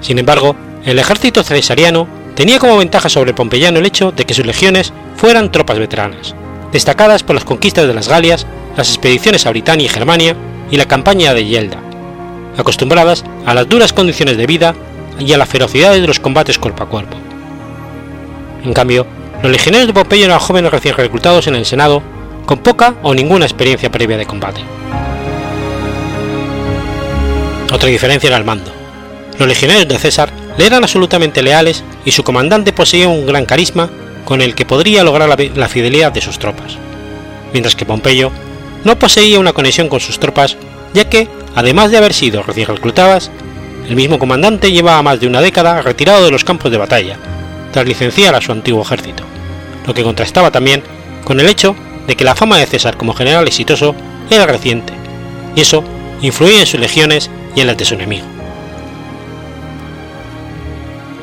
[0.00, 0.54] Sin embargo,
[0.84, 4.92] el ejército cesariano tenía como ventaja sobre el pompeyano el hecho de que sus legiones
[5.16, 6.34] fueran tropas veteranas,
[6.72, 10.36] destacadas por las conquistas de las Galias, las expediciones a Britania y Germania
[10.70, 11.78] y la campaña de Yelda,
[12.56, 14.74] acostumbradas a las duras condiciones de vida
[15.18, 17.16] y a la ferocidad de los combates cuerpo a cuerpo.
[18.64, 19.06] En cambio,
[19.42, 22.02] los legionarios de Pompeyo eran jóvenes recién reclutados en el Senado
[22.44, 24.60] con poca o ninguna experiencia previa de combate.
[27.72, 28.72] Otra diferencia era el mando.
[29.38, 33.90] Los legionarios de César le eran absolutamente leales y su comandante poseía un gran carisma
[34.28, 36.76] con el que podría lograr la, fidelidad de sus tropas,
[37.54, 38.30] mientras que Pompeyo
[38.84, 40.58] no poseía una conexión con sus tropas
[40.92, 43.30] ya que Además de haber sido recién reclutadas,
[43.88, 47.16] el mismo comandante llevaba más de una década retirado de los campos de batalla,
[47.72, 49.24] tras licenciar a su antiguo ejército,
[49.86, 50.82] lo que contrastaba también
[51.24, 51.74] con el hecho
[52.06, 53.94] de que la fama de César como general exitoso
[54.30, 54.92] era reciente,
[55.56, 55.82] y eso
[56.20, 58.26] influía en sus legiones y en las de su enemigo.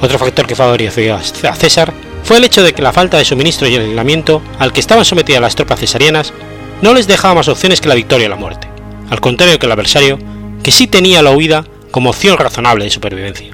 [0.02, 1.94] Otro factor que favoreció a César
[2.26, 5.06] fue el hecho de que la falta de suministro y el aislamiento al que estaban
[5.06, 6.34] sometidas las tropas cesarianas
[6.82, 8.68] no les dejaba más opciones que la victoria o la muerte,
[9.12, 10.18] al contrario que el adversario,
[10.64, 13.52] que sí tenía la huida como opción razonable de supervivencia.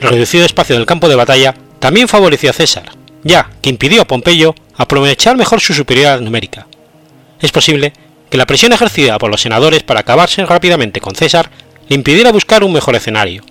[0.00, 2.90] El reducido espacio del campo de batalla también favoreció a César,
[3.22, 6.66] ya que impidió a Pompeyo aprovechar mejor su superioridad numérica.
[7.40, 7.92] Es posible
[8.28, 11.48] que la presión ejercida por los senadores para acabarse rápidamente con César
[11.88, 13.44] le impidiera buscar un mejor escenario,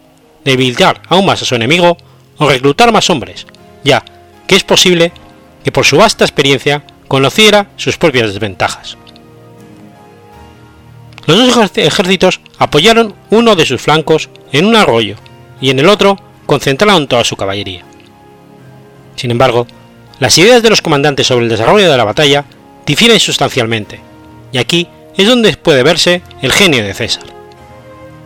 [0.43, 1.95] debilitar aún más a su enemigo
[2.41, 3.45] o reclutar más hombres,
[3.83, 4.03] ya
[4.47, 5.11] que es posible
[5.63, 8.97] que por su vasta experiencia conociera sus propias desventajas.
[11.27, 15.17] Los dos ejércitos apoyaron uno de sus flancos en un arroyo
[15.61, 17.83] y en el otro concentraron toda su caballería.
[19.15, 19.67] Sin embargo,
[20.19, 22.45] las ideas de los comandantes sobre el desarrollo de la batalla
[22.87, 23.99] difieren sustancialmente,
[24.51, 27.23] y aquí es donde puede verse el genio de César.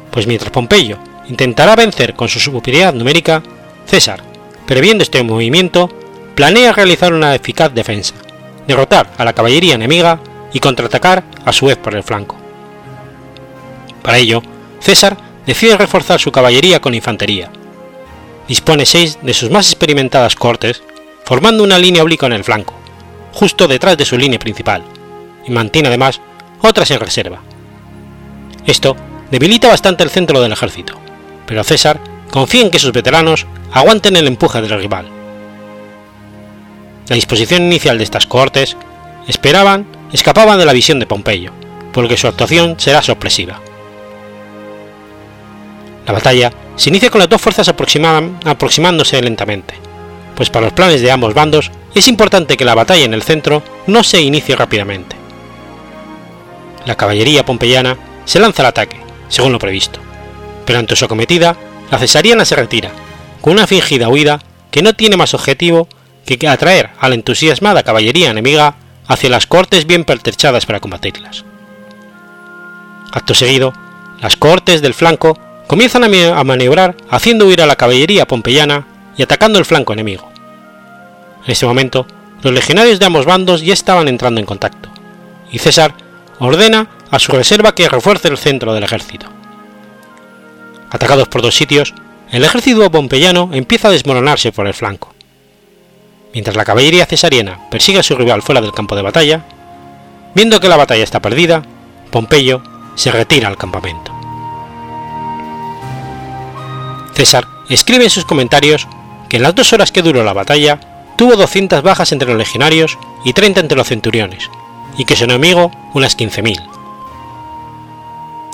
[0.09, 3.43] Pues mientras Pompeyo intentará vencer con su superioridad numérica,
[3.85, 4.21] César,
[4.65, 5.89] previendo este movimiento,
[6.35, 8.15] planea realizar una eficaz defensa,
[8.67, 10.19] derrotar a la caballería enemiga
[10.53, 12.35] y contraatacar a su vez por el flanco.
[14.01, 14.41] Para ello,
[14.79, 17.49] César decide reforzar su caballería con infantería.
[18.47, 20.83] Dispone seis de sus más experimentadas cortes,
[21.23, 22.73] formando una línea oblicua en el flanco,
[23.33, 24.83] justo detrás de su línea principal,
[25.45, 26.21] y mantiene además
[26.61, 27.41] otras en reserva.
[28.65, 28.95] Esto
[29.31, 30.99] debilita bastante el centro del ejército,
[31.45, 31.99] pero César
[32.35, 35.07] confía en que sus veteranos aguanten el empuje del rival.
[37.07, 38.75] La disposición inicial de estas cohortes
[39.25, 41.53] esperaban escapaban de la visión de Pompeyo,
[41.93, 43.61] porque su actuación será sorpresiva.
[46.05, 49.75] La batalla se inicia con las dos fuerzas aproximándose lentamente,
[50.35, 53.63] pues para los planes de ambos bandos es importante que la batalla en el centro
[53.87, 55.15] no se inicie rápidamente.
[56.85, 58.97] La caballería pompeyana se lanza al ataque,
[59.29, 60.01] según lo previsto,
[60.65, 61.55] pero ante su acometida,
[61.91, 62.91] la cesariana se retira,
[63.41, 65.87] con una fingida huida que no tiene más objetivo
[66.25, 68.75] que atraer a la entusiasmada caballería enemiga
[69.07, 71.45] hacia las cortes bien pertrechadas para combatirlas.
[73.11, 73.73] Acto seguido,
[74.21, 79.59] las cohortes del flanco comienzan a maniobrar haciendo huir a la caballería pompeyana y atacando
[79.59, 80.29] el flanco enemigo.
[81.45, 82.07] En este momento,
[82.41, 84.89] los legionarios de ambos bandos ya estaban entrando en contacto,
[85.51, 85.93] y César
[86.39, 89.27] ordena a su reserva que refuerce el centro del ejército.
[90.91, 91.93] Atacados por dos sitios,
[92.31, 95.13] el ejército pompeyano empieza a desmoronarse por el flanco.
[96.33, 99.45] Mientras la caballería cesariana persigue a su rival fuera del campo de batalla,
[100.33, 101.63] viendo que la batalla está perdida,
[102.11, 102.61] Pompeyo
[102.95, 104.13] se retira al campamento.
[107.13, 108.87] César escribe en sus comentarios
[109.29, 110.79] que en las dos horas que duró la batalla
[111.17, 114.49] tuvo 200 bajas entre los legionarios y 30 entre los centuriones,
[114.97, 116.61] y que su enemigo unas 15.000.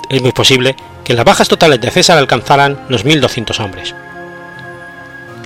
[0.08, 3.94] Es muy posible que las bajas totales de César alcanzaran los 1.200 hombres.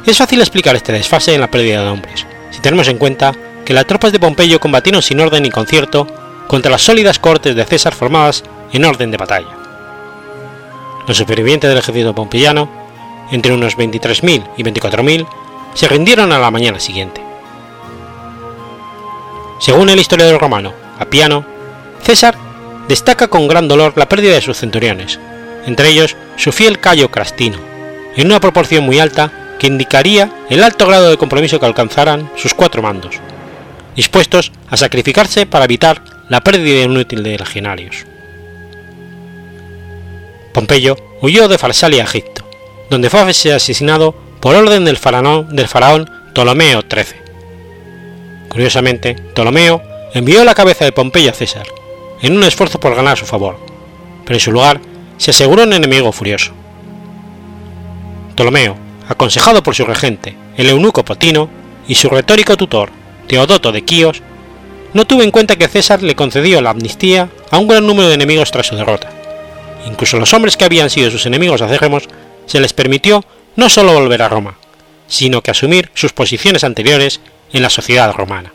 [0.04, 3.74] Es fácil explicar este desfase en la pérdida de hombres, si tenemos en cuenta que
[3.74, 6.06] las tropas de Pompeyo combatieron sin orden ni concierto
[6.46, 9.48] contra las sólidas cortes de César formadas en orden de batalla.
[11.08, 12.68] Los supervivientes del ejército pompeyano,
[13.30, 15.26] entre unos 23.000 y 24.000,
[15.74, 17.20] se rindieron a la mañana siguiente.
[19.58, 21.44] Según el historiador romano Apiano,
[22.02, 22.36] César
[22.88, 25.18] destaca con gran dolor la pérdida de sus centuriones,
[25.66, 27.58] entre ellos su fiel Cayo Crastino,
[28.16, 32.54] en una proporción muy alta que indicaría el alto grado de compromiso que alcanzaran sus
[32.54, 33.16] cuatro mandos,
[33.94, 38.04] dispuestos a sacrificarse para evitar la pérdida inútil de legionarios.
[40.52, 42.48] Pompeyo huyó de Farsalia a Egipto,
[42.90, 47.20] donde fue asesinado por orden del faraón, del faraón Ptolomeo XIII.
[48.48, 49.82] Curiosamente, Ptolomeo
[50.14, 51.66] envió la cabeza de Pompeyo a César,
[52.22, 53.58] en un esfuerzo por ganar su favor,
[54.24, 54.80] pero en su lugar
[55.16, 56.52] se aseguró un enemigo furioso.
[58.34, 58.76] Ptolomeo,
[59.08, 61.48] aconsejado por su regente, el eunuco Potino,
[61.88, 62.90] y su retórico tutor,
[63.26, 64.22] Teodoto de Quíos,
[64.92, 68.14] no tuvo en cuenta que César le concedió la amnistía a un gran número de
[68.14, 69.10] enemigos tras su derrota.
[69.86, 72.08] Incluso los hombres que habían sido sus enemigos acérrimos
[72.46, 73.24] se les permitió
[73.56, 74.56] no solo volver a Roma,
[75.06, 77.20] sino que asumir sus posiciones anteriores
[77.52, 78.52] en la sociedad romana.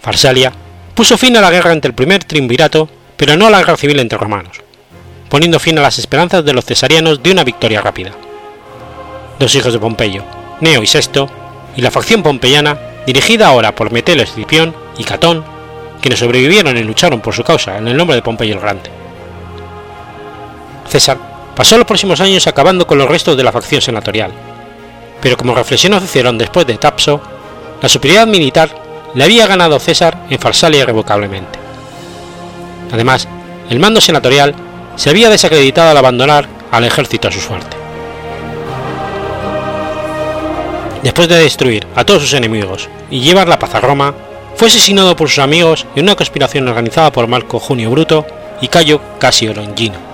[0.00, 0.52] Farsalia
[0.94, 4.00] puso fin a la guerra entre el primer triunvirato, pero no a la guerra civil
[4.00, 4.60] entre romanos,
[5.34, 8.12] poniendo fin a las esperanzas de los cesarianos de una victoria rápida.
[9.36, 10.22] Dos hijos de Pompeyo,
[10.60, 11.28] Neo y Sexto,
[11.74, 15.44] y la facción pompeyana, dirigida ahora por Metelo Escipión y Catón,
[16.00, 18.88] quienes sobrevivieron y lucharon por su causa en el nombre de Pompeyo el Grande.
[20.88, 21.18] César
[21.56, 24.30] pasó los próximos años acabando con los restos de la facción senatorial,
[25.20, 27.20] pero como reflexionó Cicerón después de Tapso,
[27.82, 28.70] la superioridad militar
[29.16, 31.58] le había ganado César en Farsalia irrevocablemente.
[32.92, 33.26] Además,
[33.68, 34.54] el mando senatorial
[34.96, 37.76] se había desacreditado al abandonar al ejército a su suerte.
[41.02, 44.14] Después de destruir a todos sus enemigos y llevar la paz a Roma,
[44.56, 48.26] fue asesinado por sus amigos en una conspiración organizada por Marco Junio Bruto
[48.60, 50.13] y Cayo Casio Longino.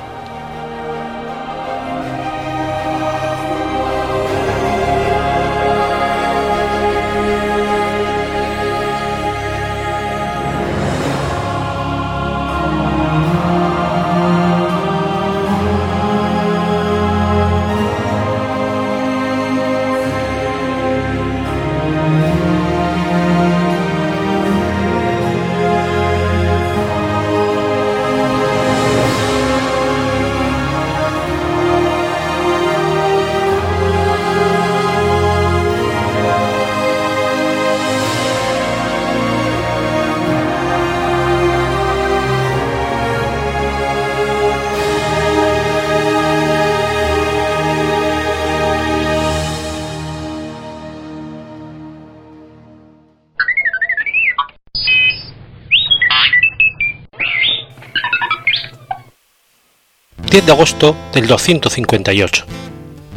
[60.30, 62.44] 10 de agosto del 258.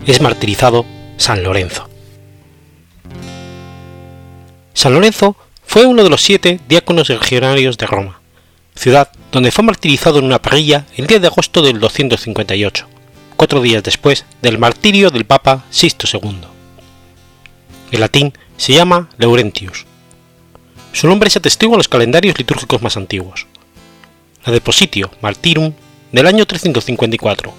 [0.07, 0.83] Es martirizado
[1.17, 1.87] San Lorenzo.
[4.73, 8.19] San Lorenzo fue uno de los siete diáconos legionarios de Roma,
[8.73, 12.87] ciudad donde fue martirizado en una parrilla el 10 de agosto del 258,
[13.35, 16.41] cuatro días después del martirio del Papa Sisto II.
[17.91, 19.85] En latín se llama Laurentius.
[20.93, 23.45] Su nombre se atestigua en los calendarios litúrgicos más antiguos.
[24.43, 25.73] La Depositio Martyrum
[26.13, 27.51] del año 354.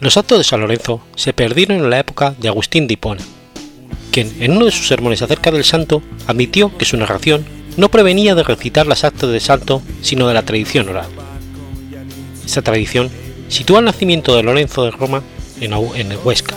[0.00, 3.22] Los actos de San Lorenzo se perdieron en la época de Agustín de Hipona,
[4.12, 7.46] quien en uno de sus sermones acerca del santo admitió que su narración
[7.78, 11.08] no prevenía de recitar las actas de santo sino de la tradición oral.
[12.44, 13.10] Esta tradición
[13.48, 15.22] sitúa el nacimiento de Lorenzo de Roma
[15.62, 16.54] en, en Huesca,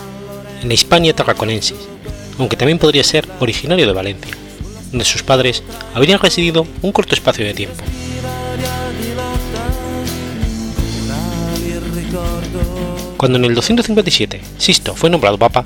[0.61, 1.77] en la Hispania tarraconensis,
[2.37, 4.35] aunque también podría ser originario de Valencia,
[4.89, 7.81] donde sus padres habrían residido un corto espacio de tiempo.
[13.17, 15.65] Cuando en el 257 Sisto fue nombrado papa,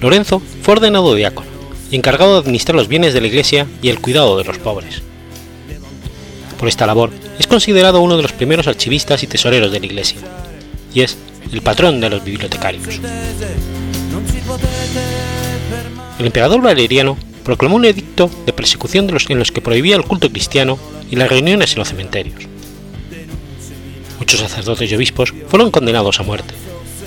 [0.00, 1.48] Lorenzo fue ordenado diácono
[1.90, 5.02] y encargado de administrar los bienes de la Iglesia y el cuidado de los pobres.
[6.58, 10.18] Por esta labor es considerado uno de los primeros archivistas y tesoreros de la Iglesia,
[10.92, 11.16] y es
[11.52, 13.00] el patrón de los bibliotecarios.
[16.18, 20.04] El emperador Valeriano proclamó un edicto de persecución de los, en los que prohibía el
[20.04, 20.78] culto cristiano
[21.10, 22.57] y las reuniones en los cementerios.
[24.28, 26.52] Muchos sacerdotes y obispos fueron condenados a muerte,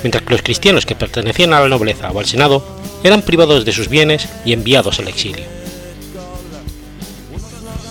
[0.01, 2.65] mientras que los cristianos que pertenecían a la nobleza o al Senado
[3.03, 5.45] eran privados de sus bienes y enviados al exilio.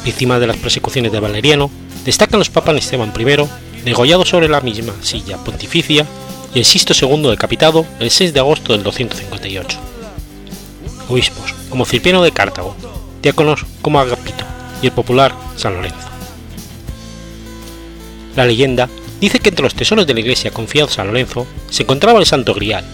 [0.04, 1.70] Encima de las persecuciones de Valeriano,
[2.04, 6.04] destacan los papas Esteban I, degollado sobre la misma silla pontificia,
[6.52, 9.78] y el Sisto II decapitado el 6 de agosto del 258.
[11.08, 12.74] Obispos como Cipriano de Cartago,
[13.22, 14.44] diáconos como Agapito
[14.82, 16.08] y el popular San Lorenzo.
[18.34, 18.88] La leyenda
[19.20, 22.54] dice que entre los tesoros de la iglesia confiados a Lorenzo se encontraba el Santo
[22.54, 22.84] Grial,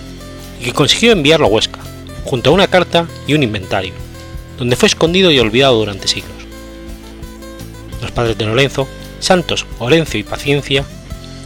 [0.60, 1.78] y que consiguió enviarlo a Huesca,
[2.24, 3.92] junto a una carta y un inventario,
[4.58, 6.32] donde fue escondido y olvidado durante siglos.
[8.02, 8.88] Los padres de Lorenzo,
[9.20, 10.84] Santos, Orencio y Paciencia,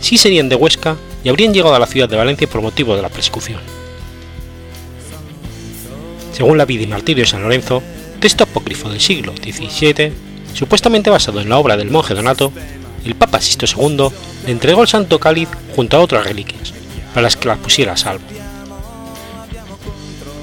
[0.01, 3.03] sí serían de Huesca y habrían llegado a la ciudad de Valencia por motivo de
[3.03, 3.61] la persecución.
[6.33, 7.83] Según la vida y martirio de San Lorenzo,
[8.21, 10.13] texto apócrifo del siglo XVII,
[10.55, 12.53] supuestamente basado en la obra del monje Donato,
[13.05, 14.09] el Papa Sisto II
[14.47, 16.73] le entregó el santo cáliz junto a otras reliquias,
[17.15, 18.25] para las que las pusiera a salvo.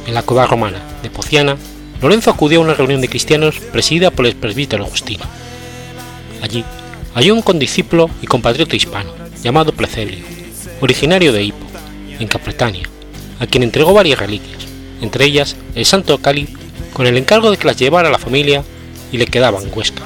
[0.06, 1.58] En la cueva romana de Pociana,
[2.02, 5.26] Lorenzo acudió a una reunión de cristianos presidida por el presbítero Agustino.
[6.42, 6.64] Allí
[7.16, 9.12] halló un condiscípulo y compatriota hispano,
[9.44, 10.24] llamado Plecelio,
[10.82, 11.66] originario de Hippo,
[12.20, 12.88] en Capretania,
[13.40, 14.66] a quien entregó varias reliquias,
[15.02, 16.50] entre ellas el santo cáliz,
[16.94, 18.64] con el encargo de que las llevara a la familia
[19.12, 20.04] y le quedaban Huesca.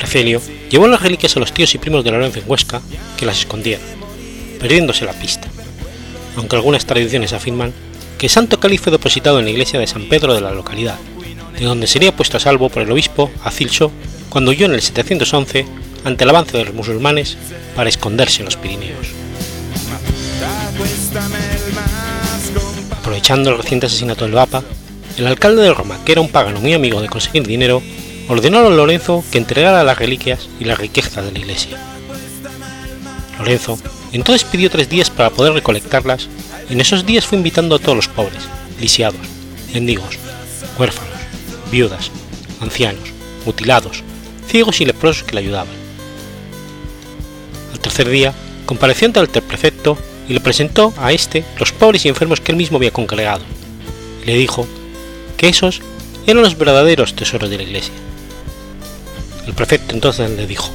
[0.00, 0.40] Plecelio
[0.70, 2.80] llevó las reliquias a los tíos y primos de Lorenzo en Huesca,
[3.18, 3.84] que las escondieron,
[4.58, 5.46] perdiéndose la pista,
[6.36, 7.74] aunque algunas tradiciones afirman
[8.18, 10.98] que el santo cáliz fue depositado en la iglesia de San Pedro de la localidad,
[11.58, 13.92] de donde sería puesto a salvo por el obispo Acilso
[14.30, 15.66] cuando huyó en el 711
[16.04, 17.36] ante el avance de los musulmanes
[17.76, 19.06] para esconderse en los Pirineos.
[22.90, 24.62] Aprovechando el reciente asesinato del Papa,
[25.18, 27.82] el alcalde de Roma, que era un pagano muy amigo de conseguir dinero,
[28.30, 31.76] ordenó a Lorenzo que entregara las reliquias y la riqueza de la iglesia.
[33.40, 33.76] Lorenzo
[34.12, 36.28] entonces pidió tres días para poder recolectarlas
[36.68, 38.44] y en esos días fue invitando a todos los pobres,
[38.80, 39.20] lisiados,
[39.74, 40.16] mendigos,
[40.78, 41.18] huérfanos,
[41.72, 42.12] viudas,
[42.60, 43.02] ancianos,
[43.46, 44.04] mutilados,
[44.46, 45.74] ciegos y leprosos que le ayudaban.
[47.72, 48.32] Al tercer día
[48.64, 52.58] compareció ante el prefecto y le presentó a éste los pobres y enfermos que él
[52.58, 53.42] mismo había congregado,
[54.24, 54.68] le dijo
[55.36, 55.80] que esos
[56.28, 57.94] eran los verdaderos tesoros de la iglesia.
[59.46, 60.70] El prefecto entonces le dijo,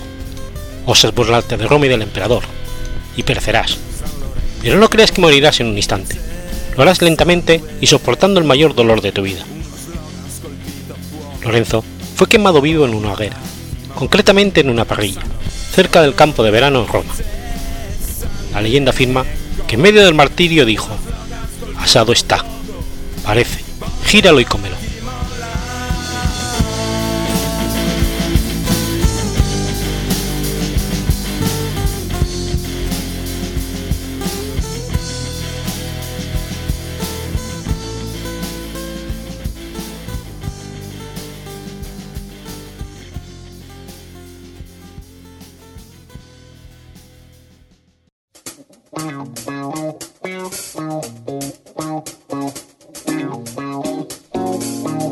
[0.86, 2.44] osas burlarte de Roma y del emperador,
[3.16, 3.78] y perecerás.
[4.62, 6.18] Pero no creas que morirás en un instante.
[6.76, 9.44] Lo harás lentamente y soportando el mayor dolor de tu vida.
[11.44, 11.84] Lorenzo
[12.16, 13.38] fue quemado vivo en una hoguera,
[13.94, 15.22] concretamente en una parrilla,
[15.74, 17.14] cerca del campo de verano en Roma.
[18.54, 19.26] La leyenda afirma
[19.68, 20.90] que en medio del martirio dijo,
[21.80, 22.44] asado está,
[23.24, 23.60] parece,
[24.06, 24.76] gíralo y cómelo.'"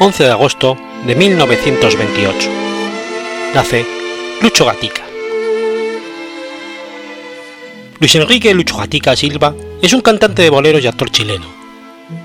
[0.00, 2.48] ...11 de agosto de 1928...
[3.54, 3.84] ...nace
[4.40, 5.02] Lucho Gatica.
[7.98, 11.44] Luis Enrique Lucho Gatica Silva es un cantante de boleros y actor chileno.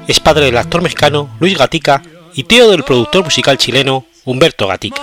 [0.08, 2.02] Es padre del actor mexicano Luis Gatica
[2.34, 5.02] y tío del productor musical chileno Humberto Gatica.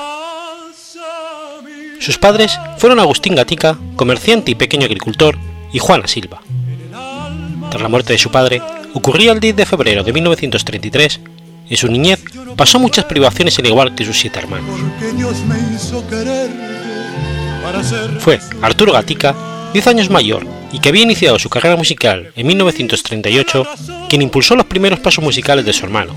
[2.00, 5.36] Sus padres fueron Agustín Gatica, comerciante y pequeño agricultor,
[5.74, 6.40] y Juana Silva.
[7.70, 8.62] Tras la muerte de su padre,
[8.94, 11.20] ocurría el 10 de febrero de 1933,
[11.68, 12.22] en su niñez
[12.56, 14.80] pasó muchas privaciones al igual que sus siete hermanos.
[18.18, 19.34] Fue Arturo Gatica,
[19.72, 23.66] 10 años mayor y que había iniciado su carrera musical en 1938,
[24.08, 26.14] quien impulsó los primeros pasos musicales de su hermano,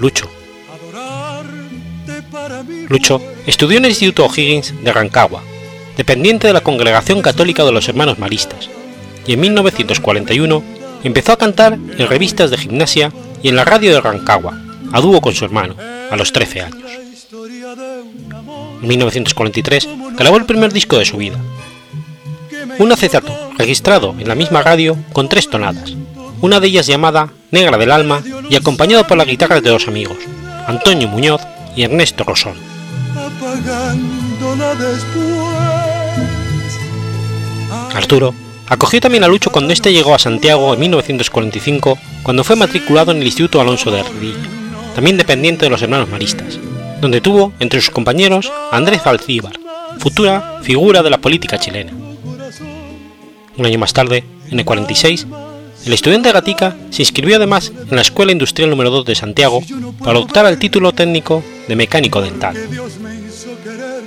[0.00, 0.28] Lucho.
[2.88, 5.42] Lucho estudió en el Instituto O'Higgins de Rancagua,
[5.96, 8.68] dependiente de la Congregación Católica de los Hermanos Maristas,
[9.26, 10.62] y en 1941
[11.02, 15.20] empezó a cantar en revistas de gimnasia y en la radio de Rancagua, a dúo
[15.20, 15.74] con su hermano,
[16.10, 16.90] a los 13 años.
[18.82, 21.38] En 1943 grabó el primer disco de su vida,
[22.78, 25.94] un acetato registrado en la misma radio con tres tonadas,
[26.40, 30.18] una de ellas llamada Negra del Alma y acompañado por la guitarra de dos amigos,
[30.66, 31.40] Antonio Muñoz
[31.74, 32.54] y Ernesto Rosón.
[37.94, 38.34] Arturo
[38.68, 43.18] acogió también a Lucho cuando éste llegó a Santiago en 1945, cuando fue matriculado en
[43.18, 44.36] el Instituto Alonso de Ardilla,
[44.96, 46.58] también dependiente de los hermanos maristas,
[47.02, 49.60] donde tuvo entre sus compañeros a Andrés Alcíbar,
[49.98, 51.92] futura figura de la política chilena.
[53.58, 55.26] Un año más tarde, en el 46,
[55.84, 59.62] el estudiante Gatica se inscribió además en la Escuela Industrial número 2 de Santiago
[60.02, 62.56] para optar al título técnico de mecánico dental.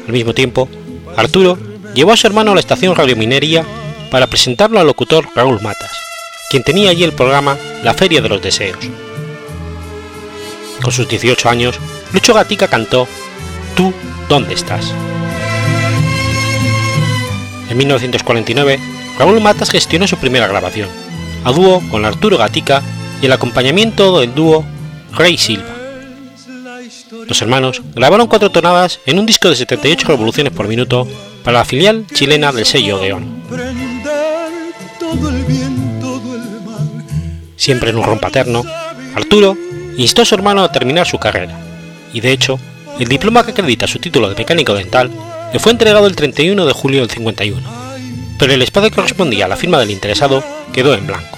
[0.07, 0.67] Al mismo tiempo,
[1.15, 1.59] Arturo
[1.93, 3.63] llevó a su hermano a la estación radiominería
[4.09, 5.91] para presentarlo al locutor Raúl Matas,
[6.49, 8.79] quien tenía allí el programa La Feria de los Deseos.
[10.81, 11.79] Con sus 18 años,
[12.13, 13.07] Lucho Gatica cantó
[13.75, 13.93] Tú,
[14.27, 14.93] ¿dónde estás?
[17.69, 18.79] En 1949,
[19.17, 20.89] Raúl Matas gestionó su primera grabación,
[21.43, 22.81] a dúo con Arturo Gatica
[23.21, 24.65] y el acompañamiento del dúo
[25.13, 25.75] Rey Silva.
[27.27, 31.07] Los hermanos grabaron cuatro tonadas en un disco de 78 revoluciones por minuto
[31.43, 33.43] para la filial chilena del sello Odeón.
[37.55, 38.63] Siempre en un ron paterno,
[39.15, 39.55] Arturo
[40.03, 41.59] instó a su hermano a terminar su carrera,
[42.13, 42.59] y de hecho,
[42.99, 45.11] el diploma que acredita su título de mecánico dental
[45.53, 47.61] le fue entregado el 31 de julio del 51,
[48.37, 50.43] pero el espacio que correspondía a la firma del interesado
[50.73, 51.37] quedó en blanco.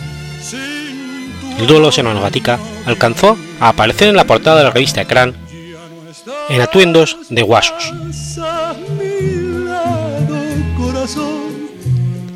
[1.60, 5.36] El duelo Serrano-Gatica alcanzó a aparecer en la portada de la revista Ecran
[6.50, 7.94] en atuendos de guasos.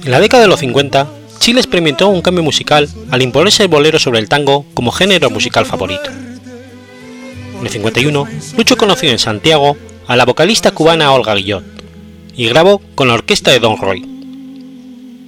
[0.04, 1.08] En la década de los 50,
[1.40, 5.66] Chile experimentó un cambio musical al imponerse el bolero sobre el tango como género musical
[5.66, 6.10] favorito.
[7.60, 8.28] En el 51,
[8.58, 9.78] Lucho conoció en Santiago
[10.08, 11.64] a la vocalista cubana Olga Guillot
[12.36, 14.06] y grabó con la orquesta de Don Roy.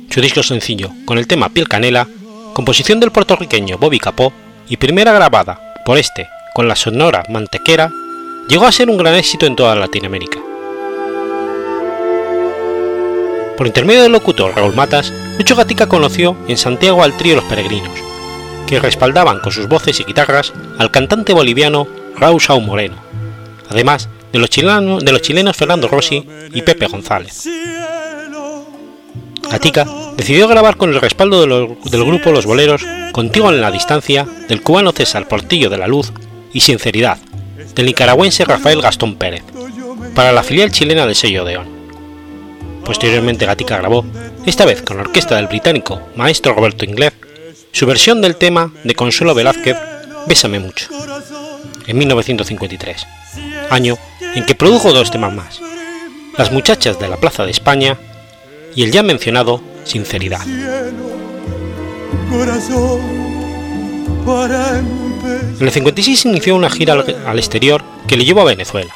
[0.10, 2.08] Su disco sencillo, con el tema Piel Canela,
[2.54, 4.34] composición del puertorriqueño Bobby Capó
[4.68, 7.92] y primera grabada por este con la sonora Mantequera,
[8.50, 10.40] llegó a ser un gran éxito en toda Latinoamérica.
[13.58, 17.90] Por intermedio del locutor Raúl Matas, Lucho Gatica conoció en Santiago al trío Los Peregrinos,
[18.68, 22.98] que respaldaban con sus voces y guitarras al cantante boliviano Raúl Sao Moreno,
[23.68, 27.50] además de los, chilenos, Fernando Rossi y Pepe González.
[29.50, 34.62] Gatica decidió grabar con el respaldo del grupo Los Boleros Contigo en la Distancia, del
[34.62, 36.12] cubano César Portillo de la Luz
[36.54, 37.18] y Sinceridad,
[37.74, 39.44] del nicaragüense Rafael Gastón Pérez,
[40.14, 41.77] para la filial chilena del sello Odeón.
[42.88, 44.06] Posteriormente Gatica grabó,
[44.46, 47.12] esta vez con la orquesta del británico maestro Roberto Inglés,
[47.74, 49.76] su versión del tema de Consuelo Velázquez,
[50.26, 50.88] Bésame mucho,
[51.86, 53.06] en 1953,
[53.70, 53.98] año
[54.36, 55.60] en que produjo dos temas más,
[56.38, 57.98] Las muchachas de la Plaza de España
[58.74, 60.48] y el ya mencionado Sinceridad.
[65.60, 68.94] En el 56 inició una gira al exterior que le llevó a Venezuela,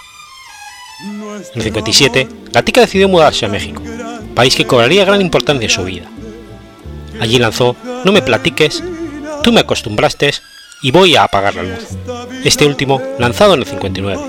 [1.36, 3.82] en el 57, Gatica decidió mudarse a México,
[4.36, 6.10] país que cobraría gran importancia en su vida.
[7.20, 8.84] Allí lanzó No me platiques,
[9.44, 10.32] Tú me acostumbraste
[10.84, 11.88] y Voy a apagar la luz,
[12.44, 14.22] este último lanzado en el 59.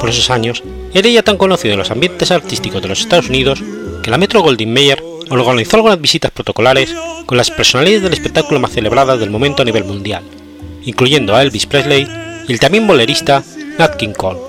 [0.00, 0.62] Por esos años,
[0.94, 3.62] era ya tan conocido en los ambientes artísticos de los Estados Unidos
[4.02, 6.94] que la Metro Goldwyn Mayer organizó algunas visitas protocolares
[7.26, 10.22] con las personalidades del espectáculo más celebradas del momento a nivel mundial,
[10.84, 12.08] incluyendo a Elvis Presley
[12.46, 13.42] y el también bolerista
[13.78, 14.47] Nat King Cole.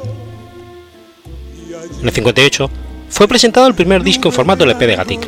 [1.99, 2.69] En el 58
[3.09, 5.27] fue presentado el primer disco en formato LP de Gatic.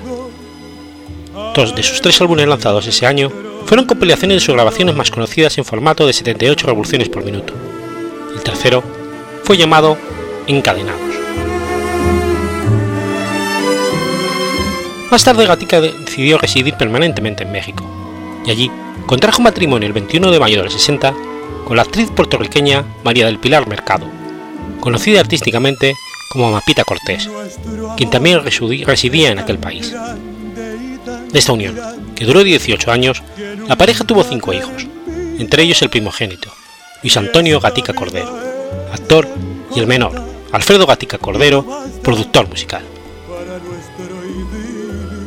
[1.56, 3.32] Dos de sus tres álbumes lanzados ese año
[3.66, 7.54] fueron compilaciones de sus grabaciones más conocidas en formato de 78 revoluciones por minuto.
[8.34, 8.84] El tercero
[9.44, 9.98] fue llamado
[10.48, 11.02] Encadenados.
[15.12, 17.86] Más tarde Gatica decidió residir permanentemente en México,
[18.46, 18.72] y allí
[19.06, 21.14] contrajo matrimonio el 21 de mayo del 60
[21.66, 24.06] con la actriz puertorriqueña María del Pilar Mercado,
[24.80, 25.96] conocida artísticamente
[26.32, 27.30] como Mapita Cortés,
[27.98, 29.94] quien también residía en aquel país.
[31.30, 31.78] De esta unión,
[32.16, 33.22] que duró 18 años,
[33.68, 34.88] la pareja tuvo cinco hijos,
[35.38, 36.50] entre ellos el primogénito,
[37.04, 38.34] Luis Antonio Gatica Cordero,
[38.94, 39.28] actor,
[39.76, 40.22] y el menor,
[40.54, 41.66] Alfredo Gatica Cordero,
[42.02, 42.84] productor musical.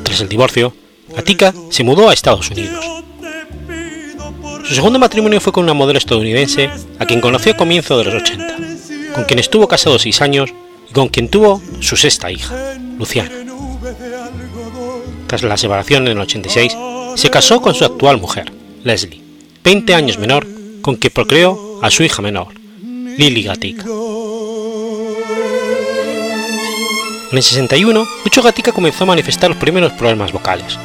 [0.05, 0.75] Tras el divorcio,
[1.15, 2.83] Gatica se mudó a Estados Unidos.
[4.65, 8.23] Su segundo matrimonio fue con una modelo estadounidense a quien conoció a comienzos de los
[8.23, 8.57] 80,
[9.15, 10.51] con quien estuvo casado seis años
[10.95, 12.55] con quien tuvo su sexta hija,
[12.99, 13.31] Luciana.
[15.27, 16.77] Tras la separación en el 86,
[17.17, 18.53] se casó con su actual mujer,
[18.85, 19.21] Leslie,
[19.65, 20.47] 20 años menor,
[20.81, 23.85] con quien procreó a su hija menor, Lily Gatica.
[27.31, 30.79] En el 61, Lucho Gatica comenzó a manifestar los primeros problemas vocales,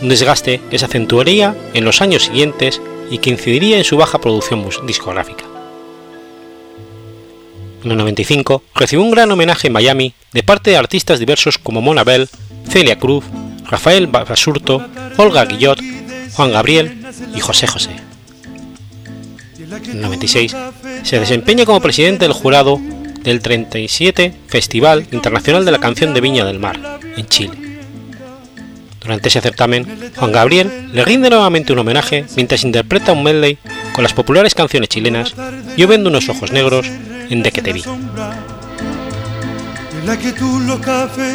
[0.00, 2.80] un desgaste que se acentuaría en los años siguientes
[3.10, 5.43] y que incidiría en su baja producción discográfica
[7.84, 11.80] en el 95, recibió un gran homenaje en Miami de parte de artistas diversos como
[11.80, 12.28] Mona Bell,
[12.68, 13.24] Celia Cruz,
[13.66, 15.80] Rafael Basurto, Olga Guillot,
[16.32, 17.90] Juan Gabriel y José José.
[19.58, 20.56] En el 96,
[21.02, 22.80] se desempeña como presidente del jurado
[23.22, 26.78] del 37 Festival Internacional de la Canción de Viña del Mar,
[27.16, 27.54] en Chile.
[29.00, 33.58] Durante ese certamen, Juan Gabriel le rinde nuevamente un homenaje mientras interpreta un medley
[33.94, 35.34] con las populares canciones chilenas
[35.76, 36.86] Yo vendo unos ojos negros
[37.30, 37.82] en De que te vi.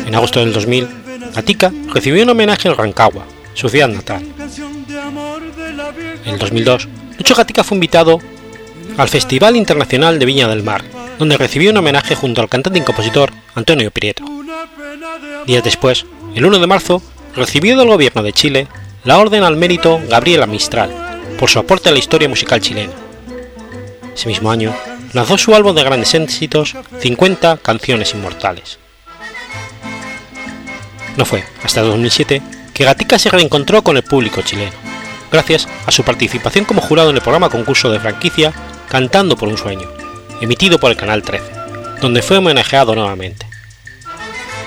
[0.06, 0.88] En agosto del 2000,
[1.36, 4.24] Atica recibió un homenaje en Rancagua, su ciudad natal.
[6.26, 6.88] En el 2002,
[7.18, 8.20] Lucho Gatica fue invitado
[8.98, 10.84] al Festival Internacional de Viña del Mar,
[11.18, 14.24] donde recibió un homenaje junto al cantante y compositor Antonio Prieto.
[15.48, 16.06] Días después,
[16.36, 17.02] el 1 de marzo,
[17.36, 18.68] recibió del gobierno de Chile
[19.06, 21.09] la Orden al Mérito Gabriela Mistral
[21.40, 22.94] por su aporte a la historia musical chilena.
[24.14, 24.76] Ese mismo año,
[25.14, 28.78] lanzó su álbum de grandes éxitos 50 canciones inmortales.
[31.16, 32.42] No fue hasta 2007
[32.74, 34.74] que Gatica se reencontró con el público chileno,
[35.32, 38.54] gracias a su participación como jurado en el programa concurso de franquicia
[38.90, 39.88] Cantando por un sueño,
[40.42, 41.46] emitido por el Canal 13,
[42.02, 43.46] donde fue homenajeado nuevamente.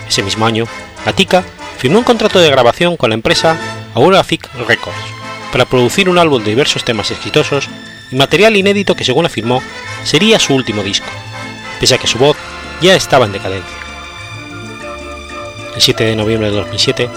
[0.08, 0.66] Ese mismo año,
[1.04, 1.44] Gatica
[1.76, 3.58] firmó un contrato de grabación con la empresa
[3.94, 5.21] Aurafic Records
[5.52, 7.68] para producir un álbum de diversos temas exitosos
[8.10, 9.62] y material inédito que según afirmó
[10.02, 11.06] sería su último disco,
[11.78, 12.36] pese a que su voz
[12.80, 13.76] ya estaba en decadencia.
[15.76, 17.08] El 7 de noviembre de 2007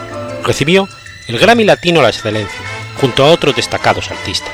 [0.44, 0.88] recibió
[1.28, 2.60] el Grammy Latino a la Excelencia,
[3.00, 4.54] junto a otros destacados artistas.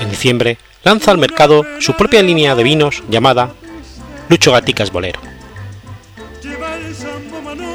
[0.00, 3.52] En diciembre lanza al mercado su propia línea de vinos llamada
[4.28, 5.20] Lucho Gaticas Bolero.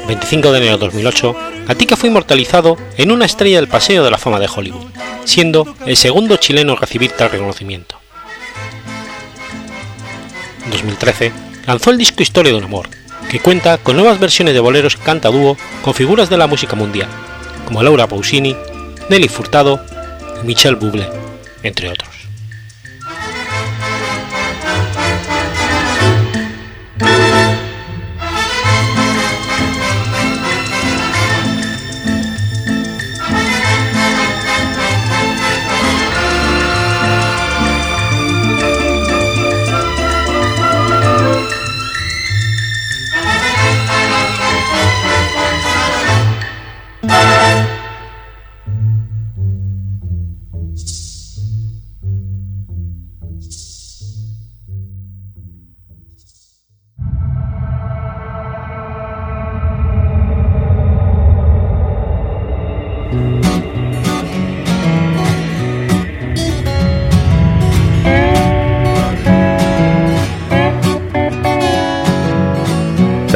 [0.06, 1.36] 25 de enero de 2008,
[1.66, 4.86] Gatica fue inmortalizado en una estrella del Paseo de la Fama de Hollywood,
[5.24, 7.98] siendo el segundo chileno en recibir tal reconocimiento.
[10.64, 11.32] En 2013
[11.66, 12.88] lanzó el disco Historia de un amor,
[13.30, 17.08] que cuenta con nuevas versiones de boleros canta dúo con figuras de la música mundial,
[17.64, 18.54] como Laura Pausini,
[19.08, 19.80] Nelly Furtado
[20.42, 21.08] y Michel Bublé,
[21.62, 22.13] entre otros.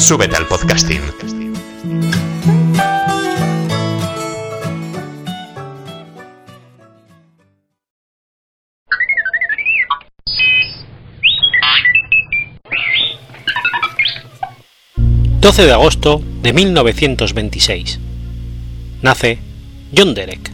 [0.00, 1.02] Súbete al podcasting.
[15.40, 18.00] ...12 de agosto de 1926...
[19.02, 19.38] ...nace
[19.94, 20.50] John Derek.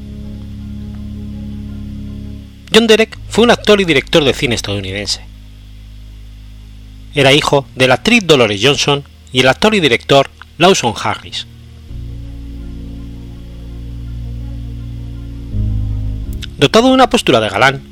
[2.75, 5.25] John Derek fue un actor y director de cine estadounidense.
[7.15, 11.47] Era hijo de la actriz Dolores Johnson y el actor y director Lawson Harris.
[16.59, 17.83] Dotado de una postura de galán,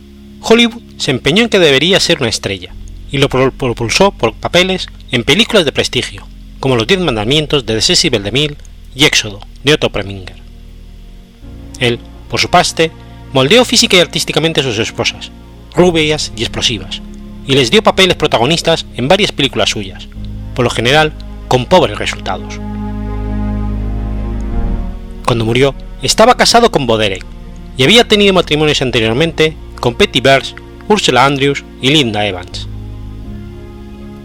[0.40, 2.72] Hollywood se empeñó en que debería ser una estrella
[3.10, 6.26] y lo propulsó por papeles en películas de prestigio,
[6.60, 8.56] como Los Diez Mandamientos de Cecil de Mille
[8.94, 10.36] y Éxodo de Otto Preminger.
[11.78, 12.90] Él, por su parte,
[13.32, 15.30] moldeó física y artísticamente a sus esposas,
[15.74, 17.02] rubias y explosivas,
[17.46, 20.08] y les dio papeles protagonistas en varias películas suyas,
[20.54, 21.12] por lo general
[21.54, 22.58] con pobres resultados.
[25.24, 27.24] Cuando murió, estaba casado con Boderek
[27.76, 30.56] y había tenido matrimonios anteriormente con Petty Bears,
[30.88, 32.66] Ursula Andrews y Linda Evans.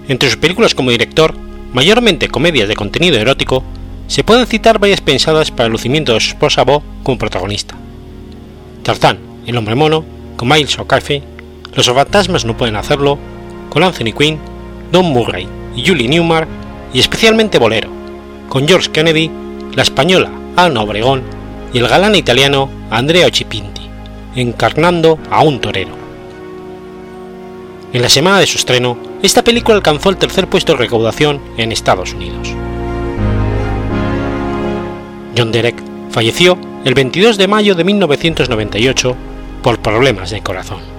[0.07, 1.35] Entre sus películas como director,
[1.71, 3.63] mayormente comedias de contenido erótico,
[4.07, 7.75] se pueden citar varias pensadas para el lucimiento de su esposa Bo como protagonista.
[8.81, 10.03] Tarzán, el hombre mono,
[10.35, 11.21] con Miles O'Café,
[11.75, 13.19] Los fantasmas no pueden hacerlo,
[13.69, 14.39] con Anthony Quinn,
[14.91, 16.47] Don Murray y Julie Newmar
[16.93, 17.89] y especialmente Bolero,
[18.49, 19.29] con George Kennedy,
[19.75, 21.23] la española Ana Obregón
[21.73, 23.81] y el galán italiano Andrea Occhipinti,
[24.35, 25.91] encarnando a un torero.
[27.93, 31.71] En la semana de su estreno, esta película alcanzó el tercer puesto de recaudación en
[31.71, 32.49] Estados Unidos.
[35.37, 35.81] John Derek
[36.11, 39.15] falleció el 22 de mayo de 1998
[39.63, 40.98] por problemas de corazón.